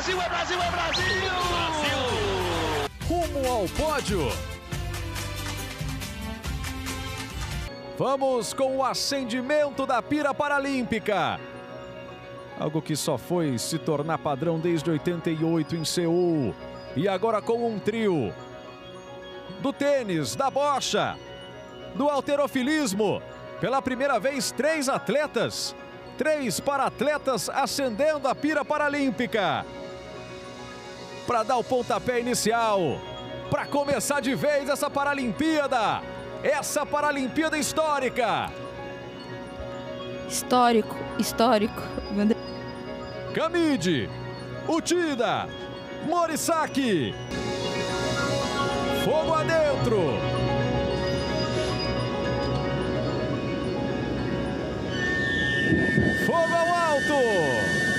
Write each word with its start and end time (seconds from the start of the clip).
Brasil, 0.00 0.22
é 0.22 0.28
Brasil, 0.30 0.62
é 0.62 0.70
Brasil! 0.70 1.04
Brasil! 1.50 1.98
Rumo 3.06 3.52
ao 3.52 3.68
pódio. 3.68 4.32
Vamos 7.98 8.54
com 8.54 8.78
o 8.78 8.82
acendimento 8.82 9.84
da 9.84 10.00
pira 10.00 10.32
paralímpica. 10.32 11.38
Algo 12.58 12.80
que 12.80 12.96
só 12.96 13.18
foi 13.18 13.58
se 13.58 13.78
tornar 13.78 14.16
padrão 14.16 14.58
desde 14.58 14.90
88 14.90 15.76
em 15.76 15.84
Seul. 15.84 16.54
E 16.96 17.06
agora 17.06 17.42
com 17.42 17.70
um 17.70 17.78
trio. 17.78 18.32
Do 19.60 19.70
tênis, 19.70 20.34
da 20.34 20.50
bocha, 20.50 21.14
do 21.94 22.08
alterofilismo. 22.08 23.20
Pela 23.60 23.82
primeira 23.82 24.18
vez, 24.18 24.50
três 24.50 24.88
atletas. 24.88 25.76
Três 26.16 26.58
para 26.58 26.84
atletas 26.84 27.50
acendendo 27.50 28.26
a 28.26 28.34
pira 28.34 28.64
paralímpica. 28.64 29.66
Para 31.30 31.44
dar 31.44 31.58
o 31.58 31.62
pontapé 31.62 32.18
inicial. 32.18 33.00
Para 33.52 33.64
começar 33.64 34.18
de 34.18 34.34
vez 34.34 34.68
essa 34.68 34.90
Paralimpíada 34.90 36.02
essa 36.42 36.84
Paralimpíada 36.84 37.56
histórica. 37.56 38.50
Histórico, 40.28 40.96
histórico. 41.20 41.80
Camide, 43.32 44.10
Utida, 44.66 45.48
Morisaki. 46.04 47.14
Fogo 49.04 49.32
adentro. 49.32 50.00
Fogo 56.26 56.54
ao 56.54 56.74
alto. 56.74 57.89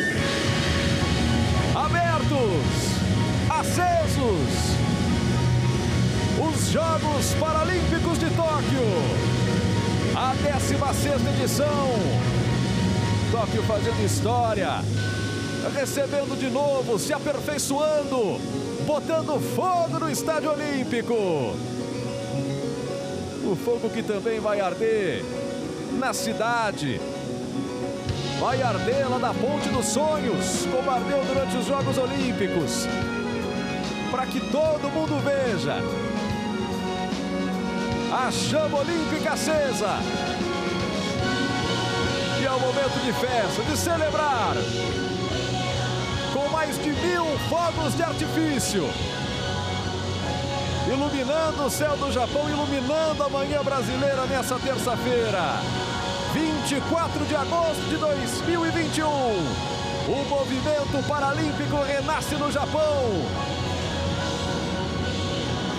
Acesos. 3.72 4.76
Os 6.46 6.72
Jogos 6.72 7.34
Paralímpicos 7.40 8.20
de 8.20 8.30
Tóquio. 8.32 8.84
A 10.14 10.34
16 10.34 11.26
edição. 11.40 11.88
Tóquio 13.32 13.64
fazendo 13.64 14.06
história. 14.06 14.84
Recebendo 15.74 16.38
de 16.38 16.50
novo, 16.50 17.00
se 17.00 17.14
aperfeiçoando. 17.14 18.42
Botando 18.86 19.40
fogo 19.56 20.00
no 20.00 20.10
Estádio 20.10 20.52
Olímpico. 20.52 21.14
O 21.14 21.56
fogo 23.56 23.90
que 23.90 24.04
também 24.04 24.42
vai 24.42 24.60
arder 24.60 25.24
na 25.98 26.14
cidade. 26.14 27.00
Vai 28.38 28.62
arder 28.62 29.10
lá 29.10 29.20
na 29.20 29.34
Ponte 29.34 29.70
dos 29.70 29.86
Sonhos, 29.86 30.66
como 30.70 30.92
ardeu 30.92 31.24
durante 31.24 31.56
os 31.56 31.68
Jogos 31.68 31.98
Olímpicos. 31.98 32.86
Para 34.12 34.26
que 34.26 34.40
todo 34.40 34.90
mundo 34.90 35.24
veja 35.24 35.78
a 38.12 38.30
chama 38.30 38.80
olímpica 38.80 39.32
acesa. 39.32 40.00
E 42.42 42.46
é 42.46 42.52
o 42.52 42.60
momento 42.60 43.00
de 43.06 43.14
festa, 43.14 43.64
de 43.64 43.78
celebrar. 43.78 44.56
Com 46.34 46.50
mais 46.50 46.78
de 46.78 46.90
mil 46.90 47.26
fogos 47.50 47.96
de 47.96 48.04
artifício. 48.04 48.90
Iluminando 50.88 51.64
o 51.64 51.70
céu 51.70 51.96
do 51.96 52.12
Japão, 52.12 52.50
iluminando 52.50 53.24
a 53.24 53.30
manhã 53.30 53.64
brasileira 53.64 54.26
nessa 54.26 54.60
terça-feira. 54.60 55.62
24 56.34 57.26
de 57.26 57.36
agosto 57.36 57.90
de 57.90 57.96
2021. 57.96 59.08
O 59.08 60.26
movimento 60.28 61.08
paralímpico 61.08 61.82
renasce 61.84 62.36
no 62.36 62.52
Japão. 62.52 63.71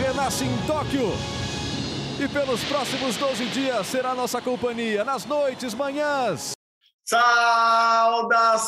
Renasce 0.02 0.44
em 0.44 0.66
Tóquio 0.66 1.12
e 2.18 2.26
pelos 2.26 2.64
próximos 2.64 3.16
12 3.16 3.44
dias 3.46 3.86
será 3.86 4.16
nossa 4.16 4.42
companhia 4.42 5.04
nas 5.04 5.24
noites, 5.24 5.74
manhãs. 5.74 6.54
Saudações 7.04 8.58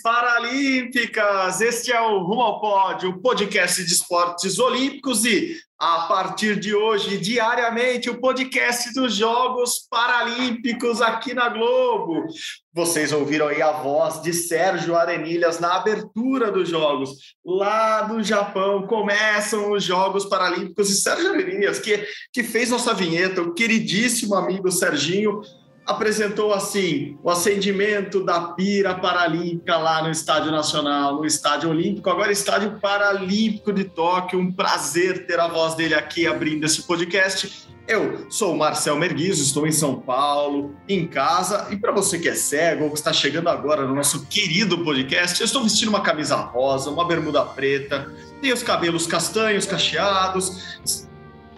paralímpicas! 0.00 1.60
Este 1.60 1.92
é 1.92 2.00
o 2.00 2.20
Rumo 2.20 2.40
ao 2.40 2.62
Pódio, 2.62 3.10
o 3.10 3.20
podcast 3.20 3.84
de 3.84 3.92
esportes 3.92 4.58
olímpicos 4.58 5.26
e 5.26 5.60
a 5.84 6.06
partir 6.06 6.58
de 6.58 6.74
hoje, 6.74 7.18
diariamente, 7.18 8.08
o 8.08 8.18
podcast 8.18 8.90
dos 8.94 9.14
Jogos 9.14 9.86
Paralímpicos 9.90 11.02
aqui 11.02 11.34
na 11.34 11.50
Globo. 11.50 12.24
Vocês 12.72 13.12
ouviram 13.12 13.48
aí 13.48 13.60
a 13.60 13.70
voz 13.70 14.22
de 14.22 14.32
Sérgio 14.32 14.96
Arenilhas 14.96 15.60
na 15.60 15.74
abertura 15.74 16.50
dos 16.50 16.70
Jogos. 16.70 17.10
Lá 17.44 18.08
no 18.08 18.22
Japão 18.24 18.86
começam 18.86 19.72
os 19.72 19.84
Jogos 19.84 20.24
Paralímpicos 20.24 20.88
e 20.88 20.96
Sérgio 21.02 21.28
Arenilhas, 21.28 21.78
que, 21.78 22.02
que 22.32 22.42
fez 22.42 22.70
nossa 22.70 22.94
vinheta, 22.94 23.42
o 23.42 23.52
queridíssimo 23.52 24.34
amigo 24.34 24.72
Serginho, 24.72 25.42
apresentou 25.86 26.52
assim 26.52 27.18
o 27.22 27.30
acendimento 27.30 28.24
da 28.24 28.40
pira 28.40 28.94
paralímpica 28.94 29.76
lá 29.76 30.02
no 30.02 30.10
Estádio 30.10 30.50
Nacional, 30.50 31.16
no 31.16 31.26
Estádio 31.26 31.70
Olímpico, 31.70 32.08
agora 32.08 32.32
Estádio 32.32 32.78
Paralímpico 32.80 33.72
de 33.72 33.84
Tóquio. 33.84 34.38
Um 34.38 34.52
prazer 34.52 35.26
ter 35.26 35.38
a 35.38 35.48
voz 35.48 35.74
dele 35.74 35.94
aqui 35.94 36.26
abrindo 36.26 36.64
esse 36.64 36.82
podcast. 36.82 37.68
Eu 37.86 38.30
sou 38.30 38.54
o 38.54 38.56
Marcel 38.56 38.96
Merguizo, 38.96 39.42
estou 39.42 39.66
em 39.66 39.72
São 39.72 40.00
Paulo, 40.00 40.74
em 40.88 41.06
casa. 41.06 41.68
E 41.70 41.76
para 41.76 41.92
você 41.92 42.18
que 42.18 42.30
é 42.30 42.34
cego 42.34 42.84
ou 42.84 42.90
que 42.90 42.96
está 42.96 43.12
chegando 43.12 43.50
agora 43.50 43.86
no 43.86 43.94
nosso 43.94 44.24
querido 44.24 44.82
podcast, 44.82 45.38
eu 45.38 45.44
estou 45.44 45.62
vestindo 45.62 45.88
uma 45.88 46.00
camisa 46.00 46.36
rosa, 46.36 46.88
uma 46.88 47.06
bermuda 47.06 47.44
preta, 47.44 48.10
tenho 48.40 48.54
os 48.54 48.62
cabelos 48.62 49.06
castanhos, 49.06 49.66
cacheados, 49.66 51.06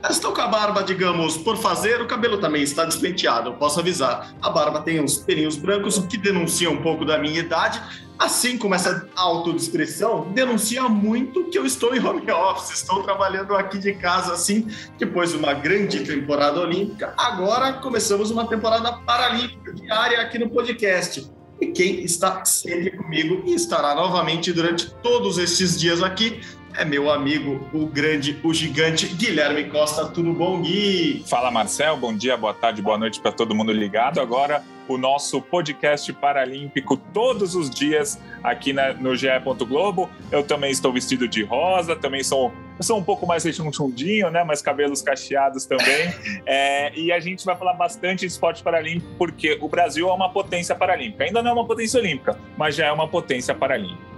Estou 0.09 0.33
com 0.33 0.41
a 0.41 0.47
barba, 0.47 0.85
digamos, 0.85 1.37
por 1.37 1.57
fazer, 1.57 2.01
o 2.01 2.07
cabelo 2.07 2.39
também 2.39 2.63
está 2.63 2.85
despenteado, 2.85 3.55
posso 3.55 3.81
avisar. 3.81 4.33
A 4.41 4.51
barba 4.51 4.81
tem 4.81 5.01
uns 5.01 5.17
pelinhos 5.17 5.57
brancos, 5.57 5.99
o 5.99 6.07
que 6.07 6.17
denuncia 6.17 6.71
um 6.71 6.81
pouco 6.81 7.05
da 7.05 7.19
minha 7.19 7.41
idade, 7.41 7.83
assim 8.17 8.57
como 8.57 8.75
essa 8.75 9.09
autodescrição 9.17 10.31
denuncia 10.33 10.83
muito 10.89 11.45
que 11.45 11.59
eu 11.59 11.67
estou 11.67 11.95
em 11.95 12.05
home 12.05 12.31
office, 12.31 12.71
estou 12.71 13.03
trabalhando 13.03 13.55
aqui 13.57 13.79
de 13.79 13.95
casa, 13.95 14.33
assim, 14.33 14.69
depois 14.97 15.31
de 15.31 15.39
uma 15.39 15.53
grande 15.55 16.05
temporada 16.05 16.61
olímpica. 16.61 17.13
Agora 17.17 17.73
começamos 17.75 18.31
uma 18.31 18.47
temporada 18.47 18.93
paralímpica 18.99 19.73
diária 19.75 20.21
aqui 20.21 20.39
no 20.39 20.49
podcast. 20.49 21.29
E 21.61 21.69
quem 21.69 22.05
está 22.05 22.45
sempre 22.45 22.91
comigo 22.91 23.43
e 23.47 23.55
estará 23.55 23.95
novamente 23.95 24.53
durante 24.53 24.91
todos 24.97 25.39
estes 25.39 25.81
dias 25.81 26.03
aqui 26.03 26.43
é 26.77 26.85
meu 26.85 27.11
amigo, 27.11 27.69
o 27.73 27.87
grande, 27.87 28.39
o 28.45 28.53
gigante 28.53 29.07
Guilherme 29.07 29.65
Costa. 29.65 30.07
Tudo 30.07 30.33
bom, 30.33 30.61
Gui? 30.61 31.25
Fala, 31.27 31.51
Marcel. 31.51 31.97
Bom 31.97 32.15
dia, 32.15 32.37
boa 32.37 32.53
tarde, 32.53 32.83
boa 32.83 32.99
noite 32.99 33.21
para 33.21 33.33
todo 33.33 33.55
mundo 33.55 33.73
ligado. 33.73 34.21
Agora, 34.21 34.63
o 34.87 34.99
nosso 34.99 35.41
podcast 35.41 36.13
paralímpico 36.13 36.97
todos 36.97 37.55
os 37.55 37.71
dias 37.71 38.21
aqui 38.45 38.73
na, 38.73 38.93
no 38.93 39.17
GE. 39.17 39.27
Globo. 39.67 40.09
Eu 40.31 40.43
também 40.43 40.71
estou 40.71 40.93
vestido 40.93 41.27
de 41.27 41.43
rosa, 41.43 41.97
também 41.97 42.23
sou, 42.23 42.53
sou 42.81 42.99
um 42.99 43.03
pouco 43.03 43.27
mais 43.27 43.43
rechonchudinho, 43.43 44.31
né? 44.31 44.45
Mas 44.45 44.61
cabelos 44.61 45.01
cacheados 45.01 45.65
também. 45.65 46.13
é, 46.45 46.93
e 46.95 47.11
a 47.11 47.19
gente 47.19 47.45
vai 47.45 47.57
falar 47.57 47.73
bastante 47.73 48.21
de 48.21 48.27
esporte 48.27 48.63
paralímpico, 48.63 49.15
porque 49.17 49.59
o 49.61 49.69
Brasil 49.69 50.09
é 50.09 50.13
uma 50.13 50.29
potência 50.29 50.75
paralímpica. 50.75 51.25
Ainda 51.25 51.43
não 51.43 51.51
é 51.51 51.55
uma 51.55 51.67
potência 51.67 51.99
olímpica, 51.99 52.39
mas 52.57 52.77
já 52.77 52.87
é 52.87 52.93
uma 52.93 53.09
potência 53.09 53.55
paralímpica. 53.55 54.16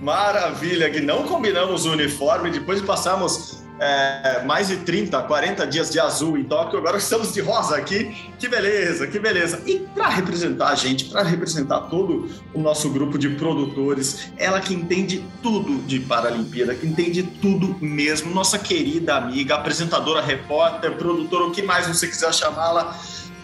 Maravilha, 0.00 0.90
que 0.90 1.00
não 1.00 1.24
combinamos 1.24 1.86
o 1.86 1.92
uniforme, 1.92 2.50
depois 2.50 2.80
de 2.80 2.86
passarmos 2.86 3.60
é, 3.80 4.42
mais 4.44 4.68
de 4.68 4.76
30, 4.76 5.22
40 5.22 5.66
dias 5.66 5.90
de 5.90 5.98
azul 5.98 6.36
em 6.36 6.44
Tóquio, 6.44 6.78
agora 6.78 6.98
estamos 6.98 7.32
de 7.32 7.40
rosa 7.40 7.76
aqui. 7.76 8.14
Que 8.38 8.46
beleza, 8.46 9.06
que 9.06 9.18
beleza. 9.18 9.62
E 9.66 9.78
para 9.94 10.08
representar 10.08 10.68
a 10.68 10.74
gente, 10.74 11.06
para 11.06 11.22
representar 11.22 11.80
todo 11.88 12.28
o 12.52 12.60
nosso 12.60 12.90
grupo 12.90 13.18
de 13.18 13.30
produtores, 13.30 14.30
ela 14.36 14.60
que 14.60 14.74
entende 14.74 15.24
tudo 15.42 15.78
de 15.86 15.98
Paralimpíada, 15.98 16.74
que 16.74 16.86
entende 16.86 17.22
tudo 17.22 17.74
mesmo, 17.80 18.34
nossa 18.34 18.58
querida 18.58 19.16
amiga, 19.16 19.54
apresentadora, 19.54 20.20
repórter, 20.20 20.92
produtora, 20.92 21.44
o 21.44 21.50
que 21.50 21.62
mais 21.62 21.86
você 21.86 22.06
quiser 22.06 22.34
chamá-la 22.34 22.94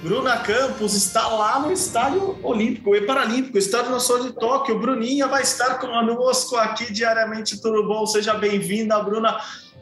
Bruna 0.03 0.39
Campos 0.39 0.95
está 0.95 1.27
lá 1.27 1.59
no 1.59 1.73
Estádio 1.73 2.39
Olímpico 2.43 2.95
e 2.95 3.01
Paralímpico, 3.01 3.57
Estádio 3.57 3.91
Nacional 3.91 4.27
de 4.27 4.33
Tóquio. 4.35 4.79
Bruninha 4.79 5.27
vai 5.27 5.43
estar 5.43 5.79
conosco 5.79 6.57
aqui 6.57 6.93
diariamente. 6.93 7.61
Tudo 7.61 7.87
bom? 7.87 8.05
Seja 8.07 8.35
bem-vinda, 8.35 8.99
Bruna. 9.03 9.41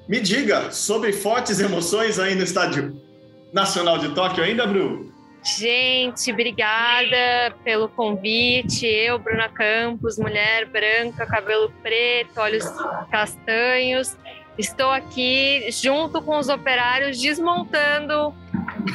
Me 0.08 0.20
diga 0.20 0.70
sobre 0.70 1.12
fortes 1.12 1.58
emoções 1.60 2.18
aí 2.18 2.34
no 2.34 2.42
Estádio 2.42 3.00
Nacional 3.52 3.98
de 3.98 4.10
Tóquio 4.14 4.44
ainda, 4.44 4.66
Bru? 4.66 5.12
Gente, 5.42 6.32
obrigada 6.32 7.54
pelo 7.64 7.88
convite. 7.88 8.86
Eu, 8.86 9.18
Bruna 9.18 9.48
Campos, 9.48 10.16
mulher 10.16 10.66
branca, 10.66 11.26
cabelo 11.26 11.70
preto, 11.82 12.38
olhos 12.38 12.64
castanhos. 13.10 14.16
Estou 14.56 14.90
aqui 14.90 15.68
junto 15.70 16.22
com 16.22 16.38
os 16.38 16.48
operários 16.48 17.20
desmontando 17.20 18.32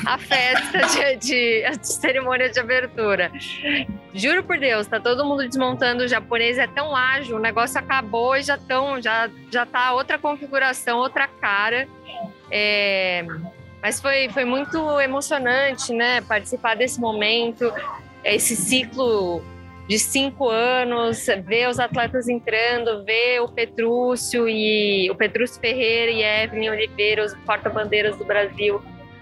a 0.05 0.17
festa 0.17 0.79
de, 0.87 1.15
de, 1.17 1.77
de, 1.77 1.87
cerimônia 1.87 2.49
de 2.49 2.59
abertura. 2.59 3.31
Juro 4.13 4.43
por 4.43 4.57
Deus, 4.57 4.87
tá 4.87 4.99
todo 4.99 5.25
mundo 5.25 5.47
desmontando. 5.47 6.03
O 6.03 6.07
japonês 6.07 6.57
é 6.57 6.67
tão 6.67 6.95
ágil, 6.95 7.37
o 7.37 7.39
negócio 7.39 7.79
acabou 7.79 8.35
e 8.35 8.43
já 8.43 8.55
estão, 8.55 9.01
já, 9.01 9.29
já 9.51 9.65
tá 9.65 9.93
outra 9.93 10.17
configuração, 10.17 10.97
outra 10.99 11.27
cara. 11.27 11.87
É, 12.51 13.25
mas 13.81 14.01
foi, 14.01 14.29
foi 14.29 14.45
muito 14.45 14.99
emocionante, 14.99 15.93
né? 15.93 16.21
Participar 16.21 16.75
desse 16.75 16.99
momento, 16.99 17.71
esse 18.23 18.55
ciclo 18.55 19.43
de 19.87 19.97
cinco 19.97 20.49
anos, 20.49 21.25
ver 21.45 21.67
os 21.67 21.79
atletas 21.79 22.27
entrando, 22.27 23.03
ver 23.03 23.41
o 23.41 23.47
Petrúcio 23.47 24.47
e 24.47 25.09
o 25.09 25.15
Petrúcio 25.15 25.59
Ferreira 25.59 26.11
e 26.11 26.21
Evelyn 26.21 26.69
Oliveira, 26.69 27.25
os 27.25 27.33
porta-bandeiras 27.37 28.15
do 28.15 28.23
Brasil, 28.23 28.79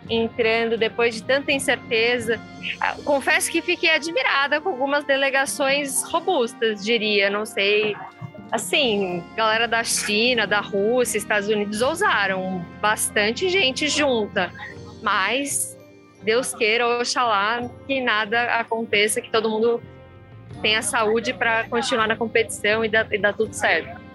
entrando 0.09 0.77
depois 0.77 1.15
de 1.15 1.23
tanta 1.23 1.51
incerteza. 1.51 2.39
Ah, 2.79 2.95
confesso 3.03 3.51
que 3.51 3.61
fiquei 3.61 3.89
admirada 3.89 4.61
com 4.61 4.69
algumas 4.69 5.03
delegações 5.03 6.03
robustas, 6.03 6.83
diria, 6.83 7.29
não 7.29 7.45
sei. 7.45 7.95
Assim, 8.51 9.23
galera 9.35 9.67
da 9.67 9.83
China, 9.83 10.47
da 10.47 10.61
Rússia, 10.61 11.17
Estados 11.17 11.49
Unidos 11.49 11.81
ousaram, 11.81 12.65
bastante 12.79 13.49
gente 13.49 13.89
junta, 13.89 14.51
mas 15.03 15.77
Deus 16.23 16.53
queira, 16.53 16.87
oxalá, 16.87 17.69
que 17.85 17.99
nada 18.01 18.55
aconteça, 18.55 19.21
que 19.21 19.29
todo 19.29 19.49
mundo 19.49 19.81
tenha 20.61 20.81
saúde 20.81 21.33
para 21.33 21.65
continuar 21.65 22.07
na 22.07 22.15
competição 22.15 22.83
e 22.83 22.89
dar, 22.89 23.05
tudo 23.35 23.53
certo. 23.53 24.06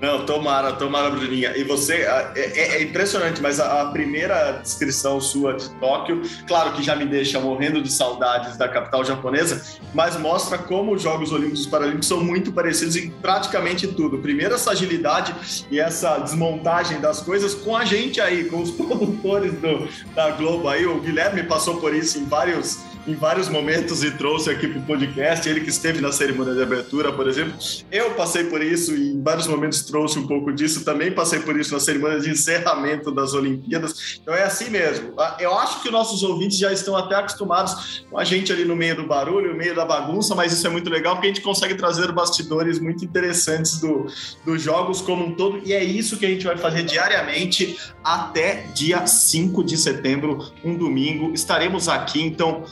Não, 0.00 0.24
tomara, 0.24 0.72
tomara, 0.72 1.10
Bruninha. 1.10 1.54
E 1.56 1.62
você, 1.62 1.96
é, 1.96 2.32
é, 2.34 2.76
é 2.76 2.82
impressionante, 2.82 3.42
mas 3.42 3.60
a, 3.60 3.82
a, 3.82 3.86
primeira 3.90 4.52
descrição 4.52 5.20
sua 5.20 5.52
de 5.52 5.68
Tóquio, 5.74 6.22
claro 6.46 6.72
que 6.72 6.82
já 6.82 6.96
me 6.96 7.04
deixa 7.04 7.38
morrendo 7.38 7.82
de 7.82 7.92
saudades 7.92 8.56
da 8.56 8.66
capital 8.66 9.04
japonesa, 9.04 9.62
mas 9.92 10.16
mostra 10.18 10.56
como 10.56 10.94
os 10.94 11.02
Jogos 11.02 11.32
Olímpicos 11.32 11.66
e 11.66 11.68
Paralímpicos 11.68 12.08
são 12.08 12.24
muito 12.24 12.50
parecidos 12.50 12.96
em 12.96 13.10
praticamente 13.10 13.86
tudo. 13.88 14.18
Primeiro, 14.18 14.54
essa 14.54 14.70
agilidade 14.70 15.34
e 15.70 15.78
essa 15.78 16.18
desmontagem 16.18 16.98
das 16.98 17.20
coisas 17.20 17.54
com 17.54 17.76
a 17.76 17.84
gente 17.84 18.22
aí, 18.22 18.44
com 18.44 18.62
os 18.62 18.70
produtores 18.72 19.52
do, 19.52 19.86
da 20.14 20.30
Globo 20.30 20.68
aí. 20.68 20.86
O 20.86 21.00
Guilherme 21.00 21.42
passou 21.42 21.78
por 21.78 21.94
isso 21.94 22.18
em 22.18 22.24
vários 22.24 22.89
em 23.06 23.14
vários 23.14 23.48
momentos 23.48 24.04
e 24.04 24.10
trouxe 24.10 24.50
aqui 24.50 24.68
para 24.68 24.78
o 24.78 24.82
podcast. 24.82 25.48
Ele 25.48 25.60
que 25.60 25.70
esteve 25.70 26.00
na 26.00 26.12
cerimônia 26.12 26.54
de 26.54 26.62
abertura, 26.62 27.12
por 27.12 27.28
exemplo. 27.28 27.54
Eu 27.90 28.10
passei 28.12 28.44
por 28.44 28.62
isso 28.62 28.94
e 28.94 29.12
em 29.12 29.22
vários 29.22 29.46
momentos 29.46 29.82
trouxe 29.82 30.18
um 30.18 30.26
pouco 30.26 30.52
disso. 30.52 30.84
Também 30.84 31.12
passei 31.12 31.40
por 31.40 31.58
isso 31.58 31.72
na 31.72 31.80
cerimônia 31.80 32.20
de 32.20 32.30
encerramento 32.30 33.10
das 33.10 33.34
Olimpíadas. 33.34 34.20
Então 34.22 34.34
é 34.34 34.42
assim 34.42 34.70
mesmo. 34.70 35.12
Ah, 35.18 35.36
eu 35.40 35.54
acho 35.58 35.82
que 35.82 35.90
nossos 35.90 36.22
ouvintes 36.22 36.58
já 36.58 36.72
estão 36.72 36.96
até 36.96 37.14
acostumados 37.14 38.04
com 38.10 38.18
a 38.18 38.24
gente 38.24 38.52
ali 38.52 38.64
no 38.64 38.76
meio 38.76 38.96
do 38.96 39.06
barulho, 39.06 39.52
no 39.52 39.58
meio 39.58 39.74
da 39.74 39.84
bagunça, 39.84 40.34
mas 40.34 40.52
isso 40.52 40.66
é 40.66 40.70
muito 40.70 40.90
legal 40.90 41.14
porque 41.14 41.28
a 41.28 41.30
gente 41.30 41.42
consegue 41.42 41.74
trazer 41.74 42.12
bastidores 42.12 42.78
muito 42.78 43.04
interessantes 43.04 43.80
do, 43.80 44.06
dos 44.44 44.62
jogos 44.62 45.00
como 45.00 45.26
um 45.26 45.34
todo. 45.34 45.60
E 45.64 45.72
é 45.72 45.82
isso 45.82 46.16
que 46.16 46.26
a 46.26 46.28
gente 46.28 46.44
vai 46.44 46.56
fazer 46.56 46.82
diariamente 46.82 47.78
até 48.04 48.66
dia 48.74 49.06
5 49.06 49.64
de 49.64 49.76
setembro, 49.76 50.52
um 50.64 50.74
domingo. 50.74 51.32
Estaremos 51.32 51.88
aqui, 51.88 52.22
então 52.22 52.64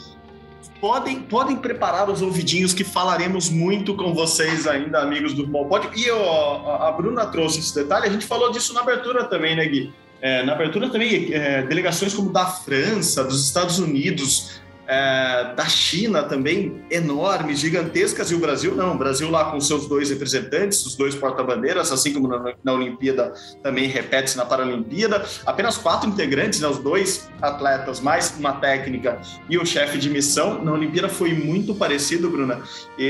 podem, 0.79 1.21
podem 1.21 1.55
preparar 1.57 2.09
os 2.09 2.21
ouvidinhos 2.21 2.73
que 2.73 2.83
falaremos 2.83 3.49
muito 3.49 3.95
com 3.95 4.13
vocês 4.13 4.67
ainda, 4.67 4.99
amigos 4.99 5.33
do 5.33 5.47
Mopod. 5.47 5.89
E 5.95 6.05
eu, 6.05 6.19
a 6.19 6.91
Bruna 6.91 7.25
trouxe 7.25 7.59
esse 7.59 7.75
detalhe, 7.75 8.07
a 8.07 8.11
gente 8.11 8.25
falou 8.25 8.51
disso 8.51 8.73
na 8.73 8.81
abertura 8.81 9.25
também, 9.25 9.55
né, 9.55 9.65
Gui? 9.65 9.93
É, 10.21 10.43
na 10.43 10.53
abertura 10.53 10.89
também, 10.89 11.33
é, 11.33 11.61
delegações 11.63 12.13
como 12.13 12.31
da 12.31 12.45
França, 12.45 13.23
dos 13.23 13.45
Estados 13.45 13.79
Unidos, 13.79 14.59
é, 14.89 15.53
da 15.55 15.65
China 15.65 16.23
também, 16.23 16.83
enormes, 16.89 17.59
gigantescas, 17.59 18.31
e 18.31 18.35
o 18.35 18.39
Brasil 18.39 18.75
não. 18.75 18.95
O 18.95 18.97
Brasil 18.97 19.29
lá 19.29 19.51
com 19.51 19.61
seus 19.61 19.87
dois 19.87 20.09
representantes, 20.09 20.83
os 20.83 20.95
dois 20.95 21.13
porta-bandeiras, 21.13 21.91
assim 21.91 22.11
como 22.11 22.27
na, 22.27 22.55
na 22.63 22.73
Olimpíada 22.73 23.31
também 23.61 23.87
repete-se 23.87 24.35
na 24.35 24.45
Paralimpíada. 24.45 25.23
Apenas 25.45 25.77
quatro 25.77 26.09
integrantes, 26.09 26.59
né, 26.59 26.67
os 26.67 26.79
dois 26.79 27.29
atletas, 27.39 27.99
mais 27.99 28.35
uma 28.39 28.53
técnica 28.53 29.21
e 29.47 29.59
o 29.59 29.65
chefe 29.65 29.99
de 29.99 30.09
missão. 30.09 30.63
Na 30.63 30.71
Olimpíada 30.71 31.07
foi 31.07 31.33
muito 31.33 31.75
parecido, 31.75 32.27
Bruna. 32.27 32.59
E 32.97 33.05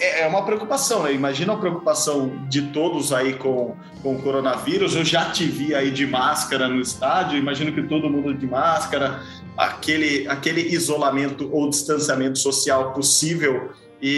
é, 0.00 0.22
é 0.22 0.26
uma 0.26 0.44
preocupação, 0.44 1.04
né? 1.04 1.12
Imagina 1.12 1.52
a 1.52 1.56
preocupação 1.56 2.32
de 2.48 2.62
todos 2.62 3.12
aí 3.12 3.34
com, 3.34 3.76
com 4.02 4.16
o 4.16 4.20
coronavírus. 4.20 4.96
Eu 4.96 5.04
já 5.04 5.30
te 5.30 5.44
vi 5.44 5.72
aí 5.72 5.92
de 5.92 6.04
máscara 6.04 6.66
no 6.66 6.80
estádio, 6.80 7.38
imagino 7.38 7.70
que 7.72 7.82
todo 7.82 8.10
mundo 8.10 8.34
de 8.34 8.46
máscara 8.46 9.22
aquele, 9.56 10.26
aquele 10.28 10.60
isolamento 10.74 11.48
ou 11.52 11.68
distanciamento 11.68 12.38
social 12.38 12.92
possível 12.92 13.70
e, 14.00 14.08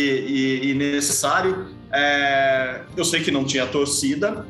e, 0.62 0.70
e 0.70 0.74
necessário. 0.74 1.68
É, 1.92 2.80
eu 2.96 3.04
sei 3.04 3.22
que 3.22 3.30
não 3.30 3.44
tinha 3.44 3.66
torcida, 3.66 4.46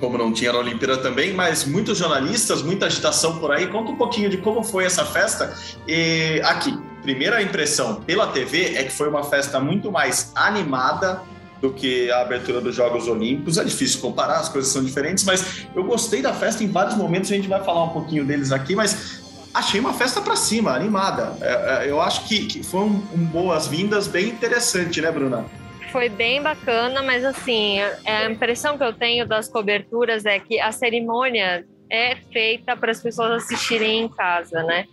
como 0.00 0.18
não 0.18 0.32
tinha 0.32 0.52
na 0.52 0.58
Olimpíada 0.58 0.98
também, 0.98 1.32
mas 1.32 1.64
muitos 1.64 1.98
jornalistas, 1.98 2.62
muita 2.62 2.86
agitação 2.86 3.38
por 3.38 3.50
aí. 3.50 3.66
Conta 3.68 3.92
um 3.92 3.96
pouquinho 3.96 4.28
de 4.28 4.36
como 4.38 4.62
foi 4.62 4.84
essa 4.84 5.04
festa. 5.04 5.54
E 5.86 6.40
aqui, 6.44 6.76
primeira 7.02 7.42
impressão 7.42 7.96
pela 8.02 8.26
TV 8.26 8.74
é 8.76 8.84
que 8.84 8.92
foi 8.92 9.08
uma 9.08 9.24
festa 9.24 9.58
muito 9.58 9.90
mais 9.90 10.32
animada 10.34 11.22
do 11.60 11.72
que 11.72 12.10
a 12.10 12.20
abertura 12.20 12.60
dos 12.60 12.74
Jogos 12.74 13.08
Olímpicos. 13.08 13.56
É 13.56 13.64
difícil 13.64 14.00
comparar, 14.00 14.40
as 14.40 14.48
coisas 14.48 14.70
são 14.70 14.84
diferentes, 14.84 15.24
mas 15.24 15.66
eu 15.74 15.84
gostei 15.84 16.20
da 16.20 16.34
festa 16.34 16.62
em 16.62 16.68
vários 16.68 16.96
momentos. 16.96 17.30
A 17.30 17.34
gente 17.34 17.48
vai 17.48 17.62
falar 17.64 17.84
um 17.84 17.90
pouquinho 17.90 18.24
deles 18.24 18.52
aqui, 18.52 18.74
mas 18.74 19.15
achei 19.56 19.80
uma 19.80 19.94
festa 19.94 20.20
para 20.20 20.36
cima, 20.36 20.72
animada. 20.72 21.36
É, 21.40 21.86
é, 21.86 21.90
eu 21.90 22.00
acho 22.00 22.28
que, 22.28 22.62
foi 22.62 22.80
um, 22.80 23.02
um 23.14 23.24
boas-vindas 23.24 24.06
bem 24.06 24.28
interessante, 24.28 25.00
né, 25.00 25.10
Bruna? 25.10 25.46
Foi 25.90 26.08
bem 26.10 26.42
bacana, 26.42 27.02
mas 27.02 27.24
assim, 27.24 27.80
a 28.04 28.30
impressão 28.30 28.76
que 28.76 28.84
eu 28.84 28.92
tenho 28.92 29.26
das 29.26 29.48
coberturas 29.48 30.26
é 30.26 30.38
que 30.38 30.60
a 30.60 30.70
cerimônia 30.72 31.64
é 31.88 32.16
feita 32.32 32.76
para 32.76 32.90
as 32.90 33.02
pessoas 33.02 33.44
assistirem 33.44 34.02
em 34.02 34.08
casa, 34.08 34.62
né? 34.62 34.84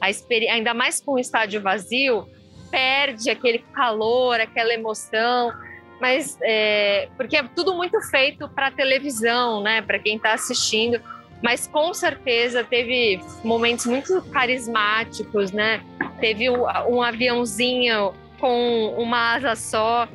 A 0.00 0.08
experi... 0.08 0.48
Ainda 0.48 0.72
mais 0.72 1.00
com 1.00 1.14
o 1.14 1.18
estádio 1.18 1.60
vazio, 1.60 2.28
perde 2.70 3.28
aquele 3.28 3.58
calor, 3.74 4.38
aquela 4.40 4.72
emoção, 4.72 5.52
mas 6.00 6.38
é... 6.42 7.08
porque 7.16 7.36
é 7.36 7.42
tudo 7.42 7.74
muito 7.74 8.00
feito 8.02 8.48
para 8.48 8.70
televisão, 8.70 9.62
né? 9.62 9.82
Para 9.82 9.98
quem 9.98 10.16
está 10.16 10.34
assistindo 10.34 11.00
mas 11.42 11.66
com 11.66 11.92
certeza 11.92 12.62
teve 12.62 13.20
momentos 13.42 13.86
muito 13.86 14.22
carismáticos, 14.30 15.50
né? 15.52 15.82
Teve 16.20 16.48
um 16.48 17.02
aviãozinho 17.02 18.14
com 18.38 18.94
uma 18.96 19.34
asa 19.34 19.56
só, 19.56 20.08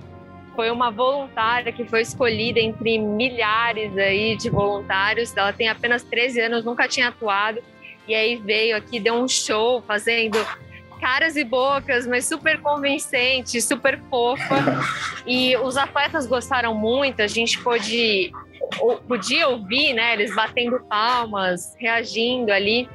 foi 0.55 0.71
uma 0.71 0.89
voluntária 0.89 1.71
que 1.71 1.85
foi 1.85 2.01
escolhida 2.01 2.59
entre 2.59 2.97
milhares 2.97 3.95
aí 3.97 4.35
de 4.35 4.49
voluntários. 4.49 5.35
Ela 5.37 5.53
tem 5.53 5.69
apenas 5.69 6.01
13 6.01 6.41
anos, 6.41 6.65
nunca 6.65 6.87
tinha 6.87 7.09
atuado. 7.09 7.61
E 8.07 8.15
aí 8.15 8.37
veio 8.37 8.75
aqui, 8.75 8.99
deu 8.99 9.13
um 9.13 9.27
show 9.27 9.83
fazendo 9.85 10.37
caras 10.99 11.35
e 11.35 11.43
bocas, 11.43 12.07
mas 12.07 12.25
super 12.25 12.59
convincente, 12.59 13.61
super 13.61 13.99
fofa. 14.09 14.55
E 15.29 15.57
os 15.57 15.75
atletas 15.75 16.25
gostaram 16.25 16.73
muito, 16.73 17.21
a 17.21 17.27
gente 17.27 17.59
pôde 17.61 18.31
podia 19.07 19.47
ouvir, 19.47 19.93
né, 19.93 20.13
eles 20.13 20.33
batendo 20.35 20.79
palmas, 20.89 21.75
reagindo 21.79 22.51
ali. 22.51 22.89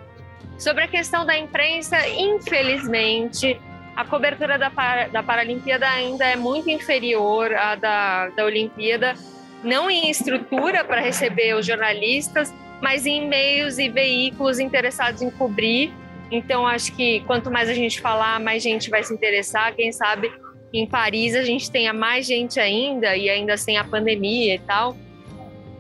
Sobre 0.58 0.84
a 0.84 0.88
questão 0.88 1.26
da 1.26 1.36
imprensa, 1.36 1.96
infelizmente, 2.08 3.58
a 3.96 4.04
cobertura 4.04 4.58
da, 4.58 4.70
da 5.12 5.22
Paralimpíada 5.22 5.88
ainda 5.88 6.24
é 6.24 6.36
muito 6.36 6.70
inferior 6.70 7.52
à 7.54 7.74
da, 7.74 8.28
da 8.28 8.44
Olimpíada, 8.44 9.14
não 9.62 9.90
em 9.90 10.10
estrutura 10.10 10.84
para 10.84 11.00
receber 11.00 11.54
os 11.54 11.66
jornalistas, 11.66 12.52
mas 12.80 13.06
em 13.06 13.28
meios 13.28 13.78
e 13.78 13.88
veículos 13.88 14.58
interessados 14.58 15.22
em 15.22 15.30
cobrir. 15.30 15.92
Então, 16.30 16.66
acho 16.66 16.94
que 16.96 17.20
quanto 17.20 17.50
mais 17.50 17.68
a 17.68 17.74
gente 17.74 18.00
falar, 18.00 18.40
mais 18.40 18.62
gente 18.62 18.90
vai 18.90 19.04
se 19.04 19.12
interessar. 19.12 19.74
Quem 19.74 19.92
sabe 19.92 20.32
em 20.72 20.86
Paris 20.86 21.34
a 21.34 21.44
gente 21.44 21.70
tenha 21.70 21.92
mais 21.92 22.26
gente 22.26 22.58
ainda, 22.58 23.14
e 23.16 23.28
ainda 23.28 23.56
sem 23.56 23.76
a 23.76 23.84
pandemia 23.84 24.54
e 24.54 24.58
tal 24.58 24.96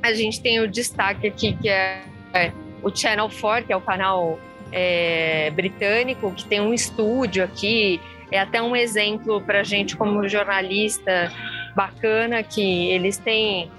a 0.02 0.12
gente 0.12 0.40
tem 0.40 0.60
o 0.60 0.68
destaque 0.68 1.26
aqui, 1.26 1.56
que 1.56 1.68
é, 1.68 2.02
é 2.34 2.52
o 2.82 2.94
Channel 2.94 3.30
4, 3.40 3.66
que 3.66 3.72
é 3.72 3.76
o 3.76 3.80
canal 3.80 4.38
é, 4.72 5.50
britânico, 5.50 6.32
que 6.32 6.44
tem 6.44 6.60
um 6.60 6.74
estúdio 6.74 7.44
aqui. 7.44 8.00
É 8.30 8.40
até 8.40 8.60
um 8.60 8.74
exemplo 8.74 9.40
para 9.40 9.60
a 9.60 9.62
gente, 9.62 9.96
como 9.96 10.26
jornalista, 10.28 11.30
bacana, 11.76 12.42
que 12.42 12.90
eles 12.90 13.18
têm 13.18 13.70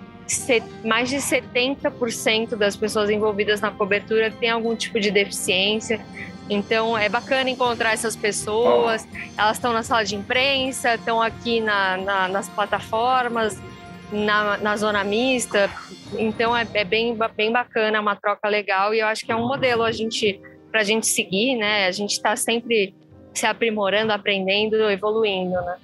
mais 0.86 1.10
de 1.10 1.18
70% 1.18 2.56
das 2.56 2.77
pessoas 2.77 3.10
envolvidas 3.10 3.60
na 3.60 3.72
cobertura 3.72 4.32
têm 4.32 4.50
algum 4.50 4.75
tipo 4.75 5.00
de 5.00 5.12
deficiência. 5.12 6.00
Então 6.50 6.98
é 6.98 7.10
bacana 7.10 7.50
encontrar 7.50 7.94
essas 7.94 8.15
pessoas. 8.15 9.08
Elas 9.38 9.58
estão 9.58 9.74
na 9.74 9.84
sala 9.84 10.03
de 10.03 10.15
imprensa, 10.15 10.96
estão 10.96 11.22
aqui 11.22 11.60
na, 11.60 11.98
na, 11.98 12.27
nas 12.27 12.50
plataformas, 12.50 13.60
na, 14.13 14.58
na 14.58 14.77
zona 14.77 15.03
mista. 15.03 15.70
Então 16.17 16.55
é, 16.55 16.67
é, 16.74 16.84
bem, 16.84 17.17
bem 17.36 17.51
bacana, 17.51 17.98
é 17.98 18.00
uma 18.00 18.15
troca 18.15 18.48
legal 18.48 18.93
e 18.93 19.00
eu 19.00 19.08
acho 19.08 19.25
que 19.25 19.32
é 19.32 19.36
um 19.36 19.48
modelo 19.48 19.84
a 19.84 19.91
gente 19.91 20.39
para 20.72 20.82
a 20.82 20.84
gente 20.84 21.05
seguir, 21.05 21.55
né? 21.55 21.88
A 21.88 21.91
gente 21.91 22.13
está 22.13 22.36
sempre 22.36 22.96
se 23.34 23.46
aprimorando, 23.46 24.12
aprendendo, 24.12 24.89
evoluindo, 24.89 25.53
né? 25.62 25.77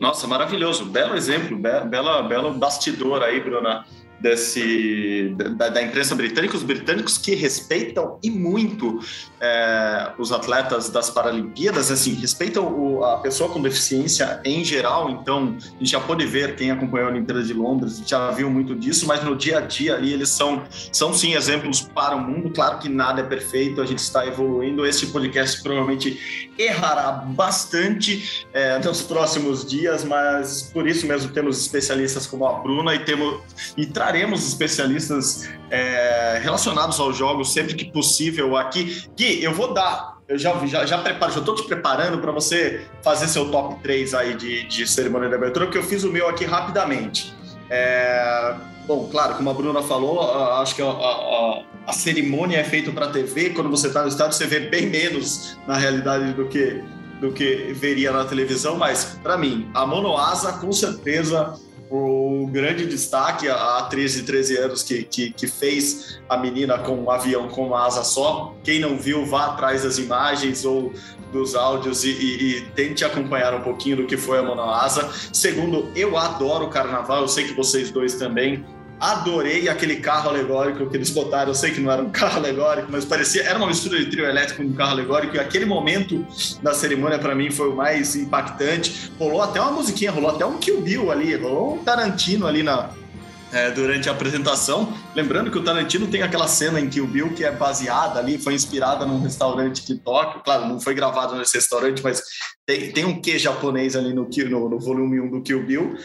Nossa, 0.00 0.26
maravilhoso. 0.26 0.86
Belo 0.86 1.14
exemplo, 1.14 1.56
bela, 1.56 2.22
belo 2.22 2.52
bastidor 2.54 3.22
aí, 3.22 3.40
Bruna 3.40 3.84
desse, 4.22 5.34
da, 5.56 5.68
da, 5.68 5.82
imprensa 5.82 6.14
britânica, 6.14 6.56
os 6.56 6.62
britânicos 6.62 7.18
que 7.18 7.34
respeitam 7.34 8.18
e 8.22 8.30
muito 8.30 9.00
é, 9.40 10.12
os 10.16 10.30
atletas 10.30 10.88
das 10.88 11.10
Paralimpíadas, 11.10 11.90
assim, 11.90 12.14
respeitam 12.14 12.64
o, 12.64 13.04
a 13.04 13.18
pessoa 13.18 13.50
com 13.50 13.60
deficiência 13.60 14.40
em 14.44 14.64
geral, 14.64 15.10
então 15.10 15.56
a 15.58 15.78
gente 15.78 15.90
já 15.90 16.00
pode 16.00 16.24
ver, 16.24 16.54
quem 16.54 16.70
acompanhou 16.70 17.08
a 17.08 17.10
Olimpíada 17.10 17.42
de 17.42 17.52
Londres 17.52 18.00
já 18.06 18.30
viu 18.30 18.48
muito 18.48 18.76
disso, 18.76 19.06
mas 19.06 19.24
no 19.24 19.34
dia 19.34 19.58
a 19.58 19.60
dia 19.60 19.96
ali 19.96 20.12
eles 20.12 20.28
são, 20.28 20.62
são 20.92 21.12
sim 21.12 21.34
exemplos 21.34 21.80
para 21.80 22.14
o 22.14 22.20
mundo, 22.20 22.50
claro 22.50 22.78
que 22.78 22.88
nada 22.88 23.20
é 23.20 23.24
perfeito, 23.24 23.80
a 23.80 23.86
gente 23.86 23.98
está 23.98 24.24
evoluindo, 24.24 24.86
esse 24.86 25.06
podcast 25.08 25.60
provavelmente 25.62 26.52
errará 26.56 27.10
bastante 27.10 28.46
é, 28.52 28.78
nos 28.78 29.02
próximos 29.02 29.66
dias, 29.66 30.04
mas 30.04 30.70
por 30.72 30.86
isso 30.86 31.06
mesmo 31.06 31.32
temos 31.32 31.60
especialistas 31.60 32.26
como 32.26 32.46
a 32.46 32.52
Bruna 32.60 32.94
e 32.94 33.00
temos 33.00 33.40
e 33.76 33.86
traremos 34.12 34.46
especialistas 34.46 35.48
é, 35.70 36.38
relacionados 36.42 37.00
aos 37.00 37.16
jogos 37.16 37.52
sempre 37.52 37.74
que 37.74 37.90
possível 37.90 38.56
aqui. 38.58 39.06
Gui, 39.16 39.42
eu 39.42 39.54
vou 39.54 39.72
dar 39.72 40.20
eu 40.28 40.38
já, 40.38 40.54
já, 40.66 40.86
já 40.86 40.98
preparo, 40.98 41.32
já 41.32 41.40
estou 41.40 41.54
te 41.54 41.64
preparando 41.64 42.18
para 42.18 42.30
você 42.30 42.86
fazer 43.02 43.28
seu 43.28 43.50
top 43.50 43.82
3 43.82 44.14
aí 44.14 44.34
de, 44.34 44.64
de 44.64 44.86
cerimônia 44.86 45.28
de 45.28 45.34
abertura, 45.34 45.66
porque 45.66 45.76
eu 45.76 45.82
fiz 45.82 46.04
o 46.04 46.12
meu 46.12 46.28
aqui 46.28 46.44
rapidamente. 46.44 47.34
É, 47.68 48.54
bom, 48.86 49.08
claro, 49.10 49.34
como 49.34 49.50
a 49.50 49.54
Bruna 49.54 49.82
falou, 49.82 50.22
acho 50.60 50.74
que 50.74 50.80
a, 50.80 50.86
a, 50.86 51.62
a 51.86 51.92
cerimônia 51.92 52.58
é 52.58 52.64
feita 52.64 52.90
para 52.92 53.08
TV. 53.08 53.50
Quando 53.50 53.68
você 53.68 53.88
está 53.88 54.02
no 54.02 54.08
estádio, 54.08 54.34
você 54.34 54.46
vê 54.46 54.60
bem 54.60 54.86
menos 54.86 55.58
na 55.66 55.76
realidade 55.76 56.32
do 56.32 56.46
que, 56.46 56.82
do 57.20 57.30
que 57.32 57.72
veria 57.74 58.10
na 58.10 58.24
televisão. 58.24 58.76
Mas, 58.76 59.18
para 59.22 59.36
mim, 59.36 59.70
a 59.74 59.84
Monoasa, 59.86 60.52
com 60.54 60.72
certeza, 60.72 61.58
o 61.92 62.46
grande 62.46 62.86
destaque, 62.86 63.48
a 63.48 63.78
atriz 63.78 64.14
de 64.14 64.22
13 64.22 64.56
anos 64.56 64.82
que, 64.82 65.02
que, 65.02 65.30
que, 65.30 65.46
fez 65.46 66.18
a 66.26 66.38
menina 66.38 66.78
com 66.78 66.96
um 66.96 67.10
avião 67.10 67.48
com 67.48 67.66
uma 67.66 67.86
asa 67.86 68.02
só. 68.02 68.54
Quem 68.64 68.80
não 68.80 68.96
viu, 68.96 69.26
vá 69.26 69.48
atrás 69.48 69.82
das 69.82 69.98
imagens 69.98 70.64
ou 70.64 70.90
dos 71.30 71.54
áudios 71.54 72.02
e, 72.04 72.10
e, 72.10 72.56
e 72.56 72.60
tente 72.70 73.04
acompanhar 73.04 73.54
um 73.54 73.60
pouquinho 73.60 73.98
do 73.98 74.06
que 74.06 74.16
foi 74.16 74.38
a 74.38 74.42
Monoasa. 74.42 75.10
Segundo, 75.32 75.90
eu 75.94 76.16
adoro 76.16 76.68
carnaval, 76.68 77.22
eu 77.22 77.28
sei 77.28 77.44
que 77.44 77.52
vocês 77.52 77.90
dois 77.90 78.14
também. 78.14 78.64
Adorei 79.02 79.68
aquele 79.68 79.96
carro 79.96 80.28
alegórico 80.28 80.88
que 80.88 80.96
eles 80.96 81.10
botaram. 81.10 81.48
Eu 81.48 81.56
sei 81.56 81.72
que 81.72 81.80
não 81.80 81.90
era 81.90 82.00
um 82.00 82.10
carro 82.10 82.36
alegórico, 82.36 82.86
mas 82.88 83.04
parecia 83.04 83.42
era 83.42 83.58
uma 83.58 83.66
mistura 83.66 83.98
de 83.98 84.06
trio 84.06 84.24
elétrico 84.24 84.62
com 84.62 84.68
um 84.68 84.74
carro 84.74 84.92
alegórico. 84.92 85.34
E 85.34 85.40
aquele 85.40 85.64
momento 85.64 86.24
da 86.62 86.72
cerimônia 86.72 87.18
para 87.18 87.34
mim 87.34 87.50
foi 87.50 87.68
o 87.68 87.74
mais 87.74 88.14
impactante. 88.14 89.10
Rolou 89.18 89.42
até 89.42 89.60
uma 89.60 89.72
musiquinha, 89.72 90.12
rolou 90.12 90.30
até 90.30 90.46
um 90.46 90.56
Kill 90.56 90.80
Bill 90.82 91.10
ali, 91.10 91.34
rolou 91.34 91.74
um 91.74 91.78
Tarantino 91.78 92.46
ali 92.46 92.62
na, 92.62 92.90
é, 93.52 93.72
durante 93.72 94.08
a 94.08 94.12
apresentação. 94.12 94.92
Lembrando 95.16 95.50
que 95.50 95.58
o 95.58 95.64
Tarantino 95.64 96.06
tem 96.06 96.22
aquela 96.22 96.46
cena 96.46 96.80
em 96.80 96.88
Kill 96.88 97.08
Bill 97.08 97.34
que 97.34 97.44
é 97.44 97.50
baseada 97.50 98.20
ali, 98.20 98.38
foi 98.38 98.54
inspirada 98.54 99.04
num 99.04 99.20
restaurante 99.20 99.84
de 99.84 99.96
Tóquio. 99.96 100.42
Claro, 100.44 100.68
não 100.68 100.80
foi 100.80 100.94
gravado 100.94 101.34
nesse 101.34 101.56
restaurante, 101.56 102.00
mas 102.04 102.22
tem, 102.64 102.92
tem 102.92 103.04
um 103.04 103.20
quê 103.20 103.36
japonês 103.36 103.96
ali 103.96 104.14
no, 104.14 104.28
no, 104.28 104.68
no 104.68 104.78
volume 104.78 105.20
1 105.20 105.28
do 105.28 105.42
Kill 105.42 105.66
Bill. 105.66 105.96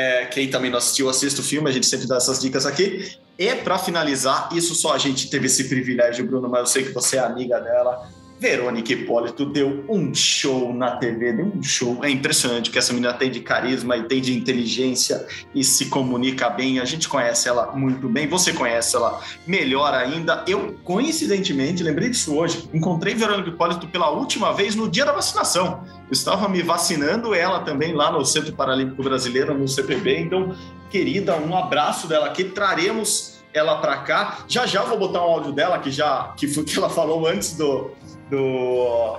É, 0.00 0.24
quem 0.24 0.48
também 0.48 0.70
não 0.70 0.78
assistiu, 0.78 1.10
assista 1.10 1.42
o 1.42 1.44
filme, 1.44 1.68
a 1.68 1.72
gente 1.72 1.84
sempre 1.84 2.06
dá 2.06 2.16
essas 2.16 2.40
dicas 2.40 2.64
aqui. 2.64 3.12
E 3.38 3.54
para 3.56 3.78
finalizar, 3.78 4.48
isso 4.52 4.74
só 4.74 4.94
a 4.94 4.98
gente 4.98 5.28
teve 5.28 5.44
esse 5.46 5.64
privilégio, 5.64 6.24
Bruno, 6.24 6.48
mas 6.48 6.60
eu 6.60 6.66
sei 6.66 6.84
que 6.84 6.92
você 6.92 7.16
é 7.16 7.20
amiga 7.20 7.60
dela. 7.60 8.08
Verônica 8.40 8.90
Hipólito 8.90 9.44
deu 9.44 9.84
um 9.86 10.14
show 10.14 10.72
na 10.72 10.92
TV, 10.92 11.34
deu 11.34 11.52
um 11.54 11.62
show. 11.62 12.02
É 12.02 12.08
impressionante 12.08 12.70
que 12.70 12.78
essa 12.78 12.90
menina 12.90 13.12
tem 13.12 13.30
de 13.30 13.40
carisma 13.40 13.98
e 13.98 14.04
tem 14.04 14.18
de 14.18 14.34
inteligência 14.34 15.26
e 15.54 15.62
se 15.62 15.90
comunica 15.90 16.48
bem. 16.48 16.80
A 16.80 16.86
gente 16.86 17.06
conhece 17.06 17.50
ela 17.50 17.70
muito 17.72 18.08
bem, 18.08 18.26
você 18.26 18.54
conhece 18.54 18.96
ela 18.96 19.20
melhor 19.46 19.92
ainda. 19.92 20.42
Eu, 20.48 20.74
coincidentemente, 20.82 21.82
lembrei 21.82 22.08
disso 22.08 22.34
hoje, 22.34 22.66
encontrei 22.72 23.14
Verônica 23.14 23.50
Hipólito 23.50 23.86
pela 23.88 24.08
última 24.08 24.54
vez 24.54 24.74
no 24.74 24.88
dia 24.88 25.04
da 25.04 25.12
vacinação. 25.12 25.84
Eu 26.08 26.12
estava 26.12 26.48
me 26.48 26.62
vacinando, 26.62 27.34
ela 27.34 27.60
também 27.60 27.92
lá 27.92 28.10
no 28.10 28.24
Centro 28.24 28.54
Paralímpico 28.54 29.02
Brasileiro, 29.02 29.52
no 29.52 29.68
CPB. 29.68 30.18
Então, 30.18 30.56
querida, 30.88 31.36
um 31.36 31.54
abraço 31.54 32.08
dela 32.08 32.28
aqui. 32.28 32.44
Traremos 32.44 33.38
ela 33.52 33.76
para 33.82 33.98
cá. 33.98 34.44
Já 34.48 34.64
já 34.64 34.82
vou 34.82 34.98
botar 34.98 35.20
um 35.20 35.30
áudio 35.30 35.52
dela 35.52 35.78
que 35.78 35.90
já 35.90 36.32
que 36.38 36.48
foi 36.48 36.64
que 36.64 36.78
ela 36.78 36.88
falou 36.88 37.26
antes 37.26 37.54
do, 37.54 37.90
do, 38.30 39.18